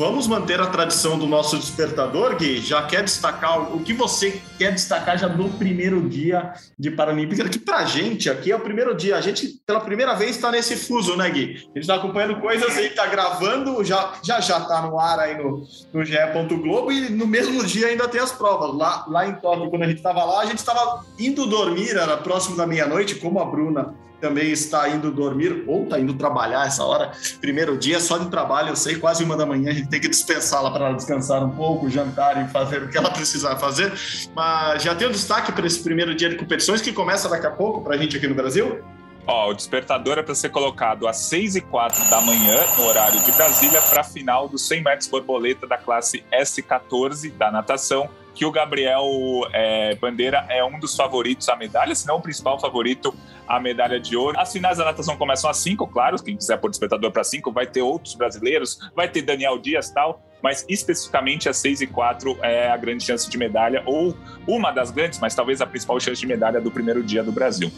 vamos 0.00 0.26
manter 0.26 0.58
a 0.58 0.66
tradição 0.66 1.18
do 1.18 1.26
nosso 1.26 1.58
despertador, 1.58 2.34
Gui. 2.34 2.62
Já 2.62 2.84
quer 2.84 3.04
destacar 3.04 3.70
o 3.70 3.80
que 3.80 3.92
você 3.92 4.40
quer 4.56 4.72
destacar 4.72 5.18
já 5.18 5.28
no 5.28 5.50
primeiro 5.50 6.08
dia 6.08 6.54
de 6.78 6.90
Paralímpica? 6.90 7.46
Que 7.46 7.58
pra 7.58 7.84
gente 7.84 8.30
aqui 8.30 8.50
é 8.50 8.56
o 8.56 8.60
primeiro 8.60 8.94
dia. 8.94 9.16
A 9.16 9.20
gente, 9.20 9.60
pela 9.66 9.78
primeira 9.78 10.14
vez, 10.14 10.30
está 10.30 10.50
nesse 10.50 10.74
fuso, 10.74 11.18
né, 11.18 11.28
Gui? 11.28 11.42
A 11.42 11.58
gente 11.58 11.80
está 11.80 11.96
acompanhando 11.96 12.40
coisas 12.40 12.78
aí, 12.78 12.88
tá 12.88 13.06
gravando, 13.08 13.84
já 13.84 14.14
já, 14.24 14.40
já 14.40 14.58
tá 14.60 14.80
no 14.80 14.98
ar 14.98 15.18
aí 15.18 15.36
no, 15.36 15.66
no 15.92 16.02
GE. 16.02 16.16
Globo 16.62 16.90
e 16.90 17.10
no 17.10 17.26
mesmo 17.26 17.62
dia 17.62 17.88
ainda 17.88 18.08
tem 18.08 18.22
as 18.22 18.32
provas. 18.32 18.74
Lá, 18.74 19.04
lá 19.06 19.28
em 19.28 19.34
Tóquio, 19.34 19.68
quando 19.68 19.82
a 19.82 19.86
gente 19.86 19.98
estava 19.98 20.24
lá, 20.24 20.40
a 20.40 20.46
gente 20.46 20.58
estava 20.58 21.04
indo 21.18 21.44
dormir, 21.44 21.90
era 21.90 22.16
próximo 22.16 22.56
da 22.56 22.66
meia-noite, 22.66 23.16
como 23.16 23.38
a 23.38 23.44
Bruna 23.44 23.94
também 24.20 24.52
está 24.52 24.88
indo 24.88 25.10
dormir 25.10 25.64
ou 25.66 25.84
está 25.84 25.98
indo 25.98 26.14
trabalhar 26.14 26.66
essa 26.66 26.84
hora. 26.84 27.12
Primeiro 27.40 27.76
dia 27.76 27.98
só 27.98 28.18
de 28.18 28.28
trabalho, 28.28 28.68
eu 28.68 28.76
sei, 28.76 28.96
quase 28.96 29.24
uma 29.24 29.36
da 29.36 29.46
manhã, 29.46 29.70
a 29.70 29.74
gente 29.74 29.88
tem 29.90 30.00
que 30.00 30.08
dispensá-la 30.08 30.70
para 30.70 30.92
descansar 30.92 31.44
um 31.44 31.50
pouco, 31.50 31.90
jantar 31.90 32.42
e 32.42 32.48
fazer 32.48 32.84
o 32.84 32.88
que 32.88 32.96
ela 32.96 33.10
precisar 33.10 33.56
fazer. 33.56 33.92
Mas 34.34 34.82
já 34.82 34.94
tem 34.94 35.08
um 35.08 35.10
destaque 35.10 35.50
para 35.50 35.66
esse 35.66 35.82
primeiro 35.82 36.14
dia 36.14 36.28
de 36.28 36.36
competições 36.36 36.80
que 36.80 36.92
começa 36.92 37.28
daqui 37.28 37.46
a 37.46 37.50
pouco 37.50 37.82
para 37.82 37.96
a 37.96 37.98
gente 37.98 38.16
aqui 38.16 38.28
no 38.28 38.34
Brasil? 38.34 38.82
Ó, 39.26 39.50
o 39.50 39.54
despertador 39.54 40.18
é 40.18 40.22
para 40.22 40.34
ser 40.34 40.48
colocado 40.48 41.06
às 41.06 41.16
6 41.18 41.56
e 41.56 41.60
4 41.60 42.08
da 42.08 42.20
manhã, 42.20 42.64
no 42.76 42.84
horário 42.84 43.20
de 43.20 43.30
Brasília, 43.32 43.80
para 43.82 44.00
a 44.00 44.04
final 44.04 44.48
dos 44.48 44.66
100 44.66 44.82
metros 44.82 45.08
borboleta 45.08 45.66
da 45.66 45.76
classe 45.76 46.24
S14 46.32 47.32
da 47.36 47.50
natação, 47.50 48.08
que 48.34 48.44
o 48.44 48.50
Gabriel 48.50 49.04
é, 49.52 49.94
Bandeira 49.96 50.46
é 50.48 50.64
um 50.64 50.78
dos 50.78 50.94
favoritos 50.96 51.48
à 51.48 51.56
medalha, 51.56 51.94
se 51.94 52.06
não 52.06 52.16
o 52.16 52.20
principal 52.20 52.58
favorito 52.58 53.14
à 53.46 53.58
medalha 53.58 53.98
de 53.98 54.16
ouro. 54.16 54.38
As 54.38 54.52
finais 54.52 54.78
da 54.78 54.84
natação 54.84 55.16
começam 55.16 55.50
às 55.50 55.56
5, 55.58 55.86
claro, 55.88 56.22
quem 56.22 56.36
quiser 56.36 56.56
pôr 56.58 56.70
despertador 56.70 57.10
para 57.10 57.24
5, 57.24 57.50
vai 57.52 57.66
ter 57.66 57.82
outros 57.82 58.14
brasileiros, 58.14 58.78
vai 58.94 59.08
ter 59.08 59.22
Daniel 59.22 59.58
Dias 59.58 59.90
tal, 59.90 60.22
mas 60.42 60.64
especificamente 60.68 61.48
às 61.48 61.56
6 61.58 61.82
e 61.82 61.86
4 61.86 62.38
é 62.42 62.70
a 62.70 62.76
grande 62.76 63.04
chance 63.04 63.28
de 63.28 63.36
medalha, 63.36 63.82
ou 63.86 64.16
uma 64.46 64.70
das 64.70 64.90
grandes, 64.90 65.18
mas 65.18 65.34
talvez 65.34 65.60
a 65.60 65.66
principal 65.66 65.98
chance 66.00 66.20
de 66.20 66.26
medalha 66.26 66.60
do 66.60 66.70
primeiro 66.70 67.02
dia 67.02 67.22
do 67.22 67.32
Brasil. 67.32 67.70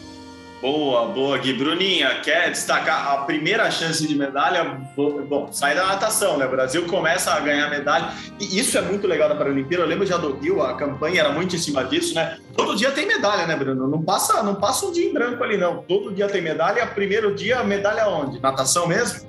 Boa, 0.63 1.07
boa, 1.07 1.37
Gui. 1.39 1.51
Bruninha, 1.51 2.21
quer 2.21 2.49
destacar 2.49 3.11
a 3.11 3.17
primeira 3.25 3.69
chance 3.69 4.07
de 4.07 4.15
medalha? 4.15 4.79
Bom, 4.95 5.51
sai 5.51 5.75
da 5.75 5.85
natação, 5.85 6.37
né? 6.37 6.45
O 6.45 6.49
Brasil 6.49 6.85
começa 6.87 7.33
a 7.33 7.39
ganhar 7.41 7.69
medalha. 7.69 8.13
E 8.39 8.57
isso 8.57 8.77
é 8.77 8.81
muito 8.81 9.05
legal 9.05 9.27
da 9.27 9.35
Paralimpíada. 9.35 9.83
Eu 9.83 9.89
lembro 9.89 10.05
já 10.05 10.15
do 10.15 10.31
Rio, 10.37 10.61
a 10.61 10.77
campanha 10.77 11.19
era 11.19 11.33
muito 11.33 11.53
em 11.53 11.59
cima 11.59 11.83
disso, 11.83 12.15
né? 12.15 12.37
Todo 12.55 12.77
dia 12.77 12.91
tem 12.91 13.05
medalha, 13.05 13.45
né, 13.45 13.57
Bruno? 13.57 13.89
Não 13.89 14.01
passa, 14.01 14.41
não 14.41 14.55
passa 14.55 14.85
um 14.85 14.93
dia 14.93 15.05
em 15.05 15.11
branco 15.11 15.43
ali, 15.43 15.57
não. 15.57 15.83
Todo 15.83 16.13
dia 16.13 16.29
tem 16.29 16.41
medalha. 16.41 16.87
Primeiro 16.87 17.35
dia, 17.35 17.61
medalha 17.61 18.07
onde? 18.07 18.39
Natação 18.39 18.87
mesmo? 18.87 19.27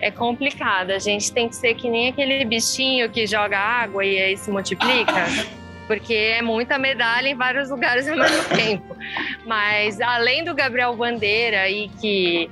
É 0.00 0.10
complicado. 0.10 0.90
A 0.90 0.98
gente 0.98 1.32
tem 1.32 1.48
que 1.48 1.54
ser 1.54 1.74
que 1.74 1.88
nem 1.88 2.08
aquele 2.08 2.44
bichinho 2.44 3.08
que 3.08 3.28
joga 3.28 3.60
água 3.60 4.04
e 4.04 4.18
aí 4.18 4.36
se 4.36 4.50
multiplica 4.50 5.26
porque 5.86 6.14
é 6.14 6.42
muita 6.42 6.78
medalha 6.78 7.28
em 7.28 7.34
vários 7.34 7.70
lugares 7.70 8.08
ao 8.08 8.16
mesmo 8.18 8.44
tempo. 8.56 8.96
Mas 9.44 10.00
além 10.00 10.44
do 10.44 10.54
Gabriel 10.54 10.94
Bandeira 10.96 11.68
e 11.68 11.88
que 11.88 12.50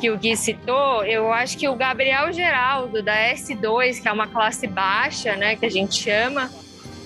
que 0.00 0.10
o 0.10 0.18
Gui 0.18 0.36
citou, 0.36 1.02
eu 1.04 1.32
acho 1.32 1.56
que 1.56 1.66
o 1.66 1.74
Gabriel 1.74 2.30
Geraldo 2.30 3.02
da 3.02 3.14
S2, 3.30 4.02
que 4.02 4.08
é 4.08 4.12
uma 4.12 4.26
classe 4.26 4.66
baixa, 4.66 5.34
né, 5.34 5.56
que 5.56 5.64
a 5.64 5.70
gente 5.70 5.94
chama, 5.94 6.50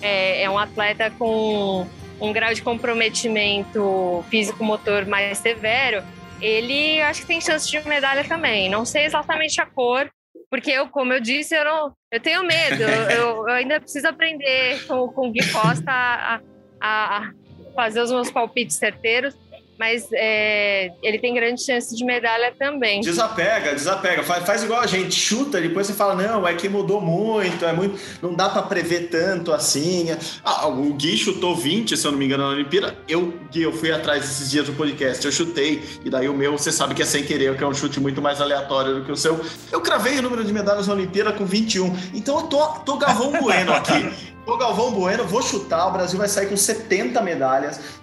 é, 0.02 0.42
é 0.42 0.50
um 0.50 0.59
atleta 0.59 1.09
com 1.11 1.87
um 2.20 2.33
grau 2.33 2.52
de 2.52 2.61
comprometimento 2.61 4.24
físico-motor 4.28 5.07
mais 5.07 5.38
severo. 5.38 6.02
Ele 6.40 7.00
acho 7.02 7.20
que 7.20 7.26
tem 7.26 7.40
chance 7.40 7.70
de 7.70 7.87
medalha 7.88 8.24
também. 8.24 8.68
Não 8.68 8.85
sei 8.85 9.04
exatamente 9.04 9.61
a 9.61 9.66
cor, 9.66 10.11
porque 10.51 10.71
eu, 10.71 10.89
como 10.89 11.13
eu 11.13 11.21
disse, 11.21 11.55
eu, 11.55 11.65
não, 11.65 11.97
eu 12.11 12.21
tenho 12.21 12.43
medo. 12.43 12.83
eu, 12.83 13.11
eu 13.11 13.47
ainda 13.53 13.81
preciso 13.81 14.09
aprender 14.09 14.87
com, 14.87 15.09
com 15.09 15.29
o 15.29 15.33
Gui 15.33 15.47
Costa 15.53 15.91
a, 15.91 16.41
a, 16.81 17.31
fazer 17.75 18.01
os 18.01 18.11
meus 18.11 18.31
palpites 18.31 18.77
certeiros 18.77 19.37
mas 19.79 20.09
é, 20.12 20.91
ele 21.03 21.19
tem 21.19 21.33
grande 21.33 21.62
chance 21.62 21.95
de 21.95 22.05
medalha 22.05 22.53
também. 22.59 23.01
Desapega, 23.01 23.75
desapega, 23.75 24.25
faz, 24.25 24.45
faz 24.45 24.64
igual 24.64 24.81
a 24.81 24.87
gente, 24.87 25.14
chuta, 25.14 25.61
depois 25.61 25.87
você 25.87 25.93
fala, 25.93 26.14
não, 26.14 26.47
é 26.47 26.55
que 26.55 26.69
mudou 26.69 27.01
muito, 27.01 27.64
é 27.64 27.73
muito, 27.73 27.99
não 28.21 28.35
dá 28.35 28.49
para 28.49 28.62
prever 28.62 29.09
tanto 29.09 29.53
assim. 29.53 30.09
Ah, 30.45 30.67
o 30.67 30.93
Gui 30.95 31.17
chutou 31.17 31.55
20, 31.55 31.97
se 31.97 32.05
eu 32.05 32.11
não 32.11 32.19
me 32.19 32.25
engano, 32.25 32.43
na 32.45 32.51
Olimpíada. 32.51 32.99
Eu, 33.09 33.33
Gui, 33.53 33.62
eu 33.62 33.73
fui 33.73 33.93
atrás 33.93 34.23
desses 34.23 34.51
dias 34.51 34.67
do 34.67 34.73
podcast, 34.73 35.25
eu 35.25 35.31
chutei, 35.31 35.83
e 36.05 36.11
daí 36.11 36.29
o 36.29 36.35
meu, 36.35 36.59
você 36.59 36.73
sabe 36.73 36.95
que 36.95 37.03
é 37.03 37.07
sem 37.07 37.23
querer, 37.23 37.57
que 37.57 37.62
é 37.62 37.67
um 37.67 37.75
chute 37.75 38.01
muito 38.01 38.21
mais 38.21 38.41
aleatório 38.41 38.97
do 38.97 39.05
que 39.05 39.12
o 39.12 39.17
seu. 39.17 39.41
Eu 39.71 39.81
cravei 39.81 40.19
o 40.19 40.23
número 40.23 40.43
de 40.43 40.53
medalhas 40.53 40.88
na 40.88 40.95
Olimpíada 40.95 41.33
com 41.33 41.47
21, 41.47 41.97
então 42.14 42.41
eu 42.41 42.47
tô, 42.49 42.67
tô 42.81 42.97
Galvão 42.97 43.31
Bueno 43.41 43.73
aqui. 43.73 44.11
Tô 44.49 44.57
Galvão 44.57 44.93
Bueno, 44.93 45.25
vou 45.27 45.43
chutar, 45.43 45.88
o 45.88 45.91
Brasil 45.91 46.19
vai 46.19 46.27
sair 46.27 46.47
com 46.47 46.57
70 46.57 47.21
medalhas 47.21 47.98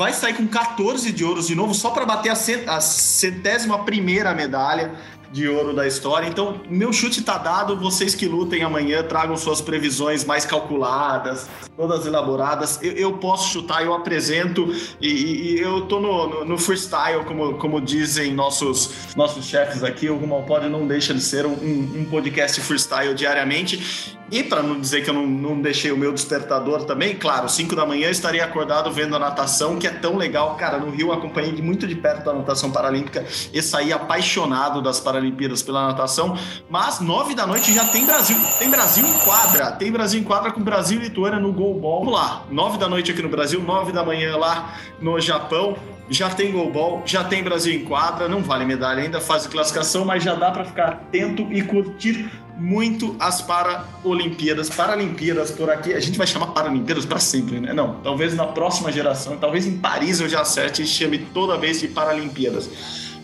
vai 0.00 0.14
sair 0.14 0.32
com 0.32 0.46
14 0.46 1.12
de 1.12 1.22
ouros 1.22 1.46
de 1.46 1.54
novo, 1.54 1.74
só 1.74 1.90
para 1.90 2.06
bater 2.06 2.30
a 2.30 2.80
centésima 2.80 3.84
primeira 3.84 4.32
medalha 4.32 4.92
de 5.30 5.48
ouro 5.48 5.72
da 5.72 5.86
história. 5.86 6.26
Então, 6.26 6.60
meu 6.68 6.92
chute 6.92 7.22
tá 7.22 7.38
dado. 7.38 7.76
Vocês 7.76 8.14
que 8.14 8.26
lutem 8.26 8.62
amanhã, 8.62 9.02
tragam 9.02 9.36
suas 9.36 9.60
previsões 9.60 10.24
mais 10.24 10.44
calculadas, 10.44 11.48
todas 11.76 12.06
elaboradas. 12.06 12.78
Eu, 12.82 12.92
eu 12.92 13.12
posso 13.18 13.48
chutar, 13.48 13.84
eu 13.84 13.94
apresento 13.94 14.74
e, 15.00 15.08
e 15.08 15.60
eu 15.60 15.82
tô 15.82 16.00
no, 16.00 16.26
no, 16.26 16.44
no, 16.44 16.58
freestyle, 16.58 17.24
como, 17.24 17.54
como 17.54 17.80
dizem 17.80 18.32
nossos, 18.34 19.14
nossos 19.16 19.44
chefes 19.46 19.84
aqui. 19.84 20.08
O 20.08 20.16
Rumal 20.16 20.42
Pod 20.42 20.68
não 20.68 20.86
deixa 20.86 21.14
de 21.14 21.20
ser 21.20 21.46
um, 21.46 21.52
um 21.52 22.06
podcast 22.10 22.60
freestyle 22.60 23.14
diariamente. 23.14 24.18
E 24.30 24.44
para 24.44 24.62
não 24.62 24.80
dizer 24.80 25.02
que 25.02 25.10
eu 25.10 25.14
não, 25.14 25.26
não, 25.26 25.60
deixei 25.60 25.90
o 25.90 25.96
meu 25.96 26.12
despertador 26.12 26.84
também, 26.84 27.16
claro, 27.16 27.48
5 27.48 27.74
da 27.74 27.84
manhã 27.84 28.08
estaria 28.08 28.44
acordado 28.44 28.88
vendo 28.92 29.16
a 29.16 29.18
natação, 29.18 29.76
que 29.76 29.88
é 29.88 29.90
tão 29.90 30.16
legal. 30.16 30.54
Cara, 30.54 30.78
no 30.78 30.88
Rio 30.88 31.10
acompanhei 31.10 31.52
muito 31.60 31.84
de 31.84 31.96
perto 31.96 32.30
a 32.30 32.32
natação 32.32 32.70
paralímpica 32.70 33.26
e 33.52 33.60
saí 33.60 33.92
apaixonado 33.92 34.80
das 34.80 35.00
Paralimpíadas 35.00 35.19
pela 35.64 35.88
natação. 35.88 36.36
Mas 36.68 37.00
9 37.00 37.34
da 37.34 37.46
noite 37.46 37.72
já 37.72 37.84
tem 37.86 38.06
Brasil. 38.06 38.36
Tem 38.58 38.70
Brasil 38.70 39.06
em 39.06 39.18
quadra. 39.20 39.72
Tem 39.72 39.90
Brasil 39.90 40.20
em 40.20 40.24
quadra 40.24 40.52
com 40.52 40.62
Brasil 40.62 41.00
e 41.00 41.04
Lituânia 41.04 41.38
no 41.38 41.52
goalball. 41.52 42.00
Vamos 42.00 42.14
lá, 42.14 42.44
9 42.50 42.78
da 42.78 42.88
noite 42.88 43.10
aqui 43.10 43.22
no 43.22 43.28
Brasil, 43.28 43.62
9 43.62 43.92
da 43.92 44.04
manhã 44.04 44.36
lá 44.36 44.74
no 45.00 45.20
Japão 45.20 45.76
já 46.10 46.28
tem 46.28 46.50
goalball, 46.50 47.02
já 47.06 47.22
tem 47.22 47.42
Brasil 47.42 47.72
em 47.72 47.84
quadra, 47.84 48.28
não 48.28 48.42
vale 48.42 48.64
medalha 48.64 49.00
ainda, 49.00 49.20
fase 49.20 49.46
de 49.46 49.52
classificação, 49.52 50.04
mas 50.04 50.24
já 50.24 50.34
dá 50.34 50.50
para 50.50 50.64
ficar 50.64 50.88
atento 50.88 51.46
e 51.52 51.62
curtir 51.62 52.28
muito 52.58 53.16
as 53.18 53.40
Paralimpíadas, 53.40 54.68
Paralimpíadas 54.68 55.52
por 55.52 55.70
aqui. 55.70 55.94
A 55.94 56.00
gente 56.00 56.18
vai 56.18 56.26
chamar 56.26 56.48
Paralimpíadas 56.48 57.06
para 57.06 57.20
sempre, 57.20 57.60
né? 57.60 57.72
Não, 57.72 57.94
talvez 58.02 58.34
na 58.34 58.44
próxima 58.44 58.90
geração, 58.90 59.36
talvez 59.36 59.66
em 59.66 59.78
Paris 59.78 60.20
eu 60.20 60.28
já 60.28 60.40
acerte 60.40 60.82
e 60.82 60.86
chame 60.86 61.18
toda 61.18 61.56
vez 61.56 61.80
de 61.80 61.88
Paralimpíadas. 61.88 62.68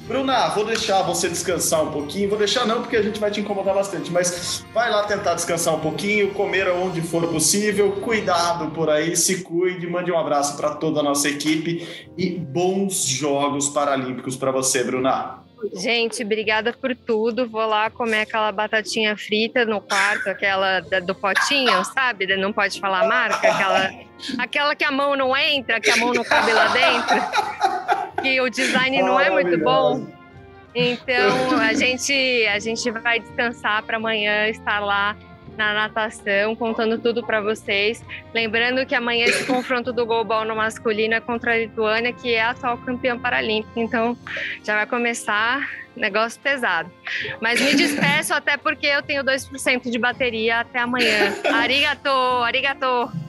Bruna, 0.06 0.48
vou 0.50 0.64
deixar 0.64 1.02
você 1.02 1.28
descansar 1.28 1.82
um 1.82 1.90
pouquinho. 1.90 2.28
Vou 2.28 2.38
deixar 2.38 2.64
não, 2.64 2.80
porque 2.80 2.96
a 2.96 3.02
gente 3.02 3.18
vai 3.18 3.30
te 3.30 3.40
incomodar 3.40 3.74
bastante, 3.74 4.12
mas 4.12 4.64
vai 4.72 4.88
lá 4.88 5.02
tentar 5.02 5.34
descansar 5.34 5.74
um 5.74 5.80
pouquinho, 5.80 6.32
comer 6.32 6.68
onde 6.68 7.00
for 7.02 7.26
possível. 7.26 7.90
Cuidado 7.92 8.70
por 8.70 8.88
aí, 8.88 9.16
se 9.16 9.42
cuide. 9.42 9.86
Mande 9.88 10.12
um 10.12 10.18
abraço 10.18 10.56
para 10.56 10.74
toda 10.76 11.00
a 11.00 11.02
nossa 11.02 11.28
equipe 11.28 12.08
e 12.16 12.30
bons 12.30 13.04
Jogos 13.04 13.68
Paralímpicos 13.68 14.36
para 14.36 14.52
você, 14.52 14.84
Bruna. 14.84 15.45
Gente, 15.74 16.22
obrigada 16.22 16.72
por 16.72 16.94
tudo. 16.94 17.48
Vou 17.48 17.64
lá 17.66 17.88
comer 17.90 18.22
aquela 18.22 18.52
batatinha 18.52 19.16
frita 19.16 19.64
no 19.64 19.80
quarto, 19.80 20.28
aquela 20.28 20.80
do 20.80 21.14
potinho, 21.14 21.84
sabe? 21.84 22.36
Não 22.36 22.52
pode 22.52 22.78
falar 22.78 23.06
marca, 23.06 23.48
aquela, 23.48 23.90
aquela 24.38 24.74
que 24.74 24.84
a 24.84 24.90
mão 24.90 25.16
não 25.16 25.36
entra, 25.36 25.80
que 25.80 25.90
a 25.90 25.96
mão 25.96 26.12
não 26.12 26.24
cabe 26.24 26.52
lá 26.52 26.68
dentro, 26.68 28.22
que 28.22 28.40
o 28.40 28.50
design 28.50 29.02
não 29.02 29.18
é 29.18 29.30
muito 29.30 29.58
bom. 29.58 30.06
Então 30.74 31.58
a 31.58 31.72
gente 31.72 32.46
a 32.48 32.58
gente 32.58 32.90
vai 32.90 33.18
descansar 33.18 33.82
para 33.82 33.96
amanhã 33.96 34.46
estar 34.48 34.78
lá 34.80 35.16
na 35.56 35.72
natação, 35.72 36.54
contando 36.54 36.98
tudo 36.98 37.24
para 37.24 37.40
vocês. 37.40 38.04
Lembrando 38.34 38.84
que 38.86 38.94
amanhã 38.94 39.26
esse 39.26 39.44
confronto 39.44 39.92
do 39.92 40.04
goalball 40.04 40.44
no 40.44 40.54
masculino 40.54 41.14
é 41.14 41.20
contra 41.20 41.52
a 41.52 41.58
Lituânia, 41.58 42.12
que 42.12 42.34
é 42.34 42.42
a 42.42 42.50
atual 42.50 42.78
campeã 42.78 43.18
paralímpica. 43.18 43.80
Então 43.80 44.16
já 44.62 44.74
vai 44.74 44.86
começar 44.86 45.68
negócio 45.96 46.40
pesado. 46.40 46.90
Mas 47.40 47.60
me 47.60 47.74
despeço 47.74 48.34
até 48.34 48.56
porque 48.56 48.86
eu 48.86 49.02
tenho 49.02 49.24
2% 49.24 49.90
de 49.90 49.98
bateria 49.98 50.60
até 50.60 50.80
amanhã. 50.80 51.34
Arigato, 51.52 52.10
arigato. 52.42 53.25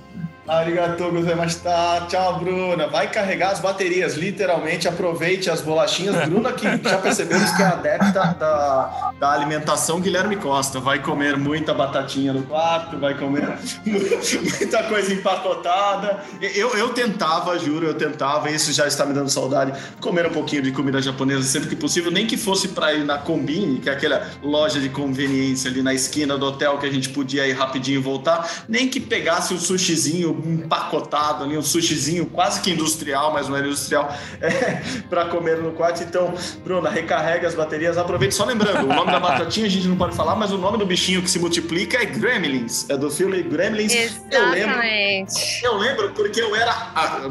Arigatou 0.47 1.11
gozaimasu. 1.11 1.59
Tchau, 2.07 2.39
Bruna. 2.39 2.87
Vai 2.87 3.11
carregar 3.11 3.51
as 3.51 3.59
baterias, 3.59 4.15
literalmente. 4.15 4.87
Aproveite 4.87 5.49
as 5.49 5.61
bolachinhas. 5.61 6.25
Bruna, 6.25 6.53
que 6.53 6.63
já 6.65 6.97
percebemos 6.99 7.51
que 7.51 7.61
é 7.61 7.65
adepta 7.65 8.35
da, 8.39 9.11
da 9.19 9.31
alimentação 9.33 9.99
Guilherme 9.99 10.37
Costa. 10.37 10.79
Vai 10.79 10.99
comer 10.99 11.35
muita 11.35 11.73
batatinha 11.73 12.31
no 12.31 12.43
quarto, 12.43 12.97
vai 12.97 13.17
comer 13.17 13.57
muita 13.85 14.83
coisa 14.83 15.13
empacotada. 15.13 16.23
Eu, 16.41 16.75
eu 16.77 16.89
tentava, 16.93 17.59
juro, 17.59 17.85
eu 17.85 17.93
tentava, 17.93 18.49
isso 18.49 18.71
já 18.71 18.87
está 18.87 19.05
me 19.05 19.13
dando 19.13 19.29
saudade, 19.29 19.73
comer 19.99 20.27
um 20.27 20.31
pouquinho 20.31 20.61
de 20.61 20.71
comida 20.71 21.01
japonesa 21.01 21.43
sempre 21.43 21.69
que 21.69 21.75
possível, 21.75 22.11
nem 22.11 22.25
que 22.25 22.37
fosse 22.37 22.69
para 22.69 22.93
ir 22.93 23.03
na 23.03 23.17
Combine, 23.17 23.79
que 23.79 23.89
é 23.89 23.93
aquela 23.93 24.25
loja 24.41 24.79
de 24.79 24.89
conveniência 24.89 25.69
ali 25.69 25.81
na 25.81 25.93
esquina 25.93 26.37
do 26.37 26.45
hotel 26.45 26.77
que 26.77 26.85
a 26.85 26.91
gente 26.91 27.09
podia 27.09 27.45
ir 27.45 27.53
rapidinho 27.53 27.99
e 27.99 28.01
voltar, 28.01 28.65
nem 28.69 28.87
que 28.87 28.99
pegasse 28.99 29.53
o 29.53 29.59
sushizinho 29.59 30.36
empacotado 30.45 31.43
ali, 31.43 31.57
um 31.57 31.61
sushizinho 31.61 32.25
quase 32.25 32.61
que 32.61 32.71
industrial, 32.71 33.33
mas 33.33 33.47
não 33.47 33.55
era 33.55 33.67
industrial, 33.67 34.13
é, 34.41 34.81
para 35.09 35.25
comer 35.25 35.57
no 35.57 35.71
quarto. 35.71 36.03
Então, 36.03 36.33
Bruna, 36.63 36.89
recarrega 36.89 37.47
as 37.47 37.55
baterias, 37.55 37.97
aproveite. 37.97 38.35
Só 38.35 38.45
lembrando, 38.45 38.89
o 38.89 38.93
nome 38.93 39.11
da 39.11 39.19
batatinha 39.19 39.65
a 39.65 39.69
gente 39.69 39.87
não 39.87 39.97
pode 39.97 40.15
falar, 40.15 40.35
mas 40.35 40.51
o 40.51 40.57
nome 40.57 40.77
do 40.77 40.85
bichinho 40.85 41.21
que 41.21 41.29
se 41.29 41.39
multiplica 41.39 42.01
é 42.01 42.05
Gremlins, 42.05 42.89
é 42.89 42.97
do 42.97 43.09
filme 43.09 43.41
Gremlins. 43.43 43.93
Exatamente. 43.93 45.63
Eu 45.63 45.77
lembro, 45.77 45.97
eu 46.03 46.05
lembro 46.05 46.11
porque 46.13 46.41
eu 46.41 46.55
era. 46.55 46.71
Ah, 46.95 47.21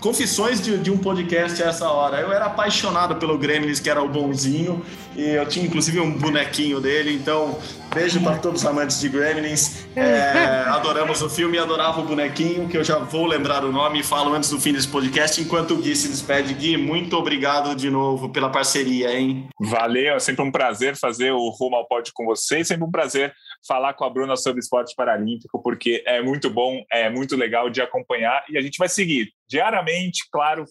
confissões 0.00 0.60
de, 0.60 0.78
de 0.78 0.90
um 0.90 0.98
podcast 0.98 1.62
a 1.62 1.66
essa 1.66 1.88
hora. 1.88 2.20
Eu 2.20 2.32
era 2.32 2.46
apaixonado 2.46 3.16
pelo 3.16 3.38
Gremlins, 3.38 3.80
que 3.80 3.90
era 3.90 4.02
o 4.02 4.08
bonzinho, 4.08 4.84
e 5.14 5.30
eu 5.30 5.46
tinha 5.46 5.66
inclusive 5.66 6.00
um 6.00 6.10
bonequinho 6.10 6.80
dele, 6.80 7.14
então 7.14 7.58
Beijo 7.96 8.20
para 8.20 8.36
todos 8.36 8.60
os 8.60 8.66
amantes 8.66 9.00
de 9.00 9.08
Gremlins. 9.08 9.86
É, 9.96 10.64
adoramos 10.68 11.22
o 11.22 11.30
filme 11.30 11.56
e 11.56 11.60
adorava 11.60 11.98
o 11.98 12.04
bonequinho, 12.04 12.45
que 12.68 12.76
eu 12.76 12.84
já 12.84 12.98
vou 12.98 13.26
lembrar 13.26 13.64
o 13.64 13.72
nome 13.72 14.00
e 14.00 14.02
falo 14.02 14.32
antes 14.32 14.50
do 14.50 14.60
fim 14.60 14.72
desse 14.72 14.88
podcast, 14.88 15.40
enquanto 15.40 15.72
o 15.72 15.76
Gui 15.78 15.96
se 15.96 16.08
despede. 16.08 16.54
Gui, 16.54 16.76
muito 16.76 17.16
obrigado 17.16 17.74
de 17.74 17.90
novo 17.90 18.30
pela 18.30 18.50
parceria, 18.50 19.12
hein? 19.12 19.48
Valeu, 19.58 20.14
é 20.14 20.18
sempre 20.18 20.42
um 20.42 20.50
prazer 20.50 20.96
fazer 20.96 21.32
o 21.32 21.48
Rumo 21.48 21.76
ao 21.76 21.86
Pódio 21.86 22.12
com 22.14 22.24
vocês, 22.24 22.68
sempre 22.68 22.84
um 22.84 22.90
prazer 22.90 23.34
falar 23.66 23.94
com 23.94 24.04
a 24.04 24.10
Bruna 24.10 24.36
sobre 24.36 24.60
esporte 24.60 24.94
paralímpico, 24.94 25.60
porque 25.62 26.02
é 26.06 26.22
muito 26.22 26.48
bom, 26.48 26.82
é 26.92 27.10
muito 27.10 27.36
legal 27.36 27.68
de 27.68 27.80
acompanhar 27.80 28.44
e 28.48 28.56
a 28.56 28.60
gente 28.60 28.78
vai 28.78 28.88
seguir 28.88 29.32
diariamente, 29.48 30.28
claro, 30.30 30.64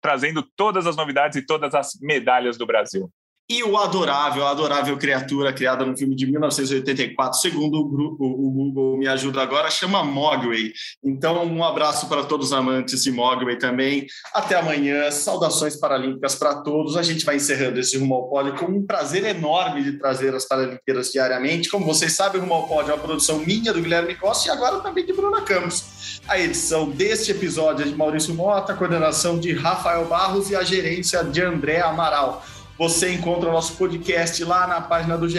trazendo 0.00 0.42
todas 0.56 0.86
as 0.86 0.96
novidades 0.96 1.36
e 1.36 1.46
todas 1.46 1.74
as 1.74 1.90
medalhas 2.00 2.56
do 2.56 2.66
Brasil. 2.66 3.10
E 3.50 3.64
o 3.64 3.76
adorável, 3.76 4.46
a 4.46 4.52
adorável 4.52 4.96
criatura 4.96 5.52
criada 5.52 5.84
no 5.84 5.98
filme 5.98 6.14
de 6.14 6.24
1984, 6.24 7.40
segundo 7.40 7.80
o, 7.80 7.88
grupo, 7.88 8.24
o 8.24 8.48
Google 8.48 8.96
me 8.96 9.08
ajuda 9.08 9.42
agora, 9.42 9.68
chama 9.68 10.04
Mogwai. 10.04 10.72
Então, 11.02 11.44
um 11.44 11.64
abraço 11.64 12.08
para 12.08 12.22
todos 12.22 12.46
os 12.46 12.52
amantes 12.52 13.02
de 13.02 13.10
Mogwai 13.10 13.56
também. 13.56 14.06
Até 14.32 14.54
amanhã. 14.54 15.10
Saudações 15.10 15.74
paralímpicas 15.74 16.36
para 16.36 16.62
todos. 16.62 16.96
A 16.96 17.02
gente 17.02 17.24
vai 17.24 17.34
encerrando 17.34 17.80
esse 17.80 17.98
Rumo 17.98 18.14
ao 18.14 18.30
Pódio 18.30 18.54
com 18.54 18.66
um 18.66 18.86
prazer 18.86 19.24
enorme 19.24 19.82
de 19.82 19.98
trazer 19.98 20.32
as 20.32 20.44
Paralimpíadas 20.44 21.10
diariamente. 21.10 21.68
Como 21.70 21.84
vocês 21.84 22.12
sabem, 22.12 22.38
o 22.40 22.44
Rumo 22.44 22.54
ao 22.54 22.68
Pódio 22.68 22.92
é 22.92 22.94
uma 22.94 23.02
produção 23.02 23.40
minha, 23.40 23.72
do 23.72 23.82
Guilherme 23.82 24.14
Costa, 24.14 24.46
e 24.48 24.52
agora 24.52 24.78
também 24.78 25.04
de 25.04 25.12
Bruna 25.12 25.42
Campos. 25.42 26.20
A 26.28 26.38
edição 26.38 26.88
deste 26.88 27.32
episódio 27.32 27.84
é 27.84 27.88
de 27.88 27.96
Maurício 27.96 28.32
Mota, 28.32 28.74
a 28.74 28.76
coordenação 28.76 29.40
de 29.40 29.52
Rafael 29.52 30.04
Barros 30.04 30.50
e 30.50 30.54
a 30.54 30.62
gerência 30.62 31.24
de 31.24 31.42
André 31.42 31.80
Amaral. 31.80 32.44
Você 32.80 33.12
encontra 33.12 33.50
o 33.50 33.52
nosso 33.52 33.74
podcast 33.74 34.42
lá 34.42 34.66
na 34.66 34.80
página 34.80 35.18
do 35.18 35.28
GE. 35.28 35.38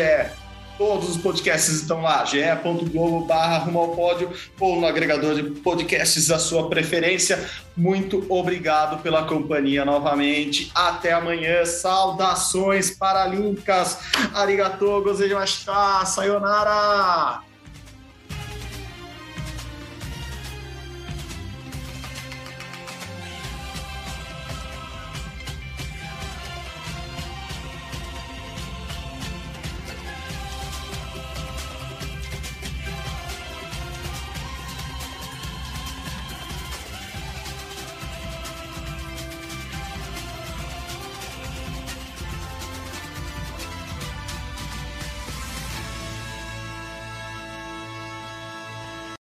Todos 0.78 1.10
os 1.10 1.18
podcasts 1.18 1.74
estão 1.74 2.00
lá, 2.00 2.24
ge.globo 2.24 3.26
barra 3.26 3.58
rumo 3.58 3.80
ao 3.80 3.96
pódio 3.96 4.32
ou 4.60 4.80
no 4.80 4.86
agregador 4.86 5.34
de 5.34 5.42
podcasts 5.60 6.28
da 6.28 6.38
sua 6.38 6.70
preferência. 6.70 7.44
Muito 7.76 8.24
obrigado 8.30 9.02
pela 9.02 9.24
companhia 9.24 9.84
novamente. 9.84 10.72
Até 10.76 11.14
amanhã. 11.14 11.66
Saudações 11.66 12.92
paralímpicas. 12.92 13.98
Arigatou, 14.36 15.02
gozaimashita. 15.02 16.06
Sayonara. 16.06 17.51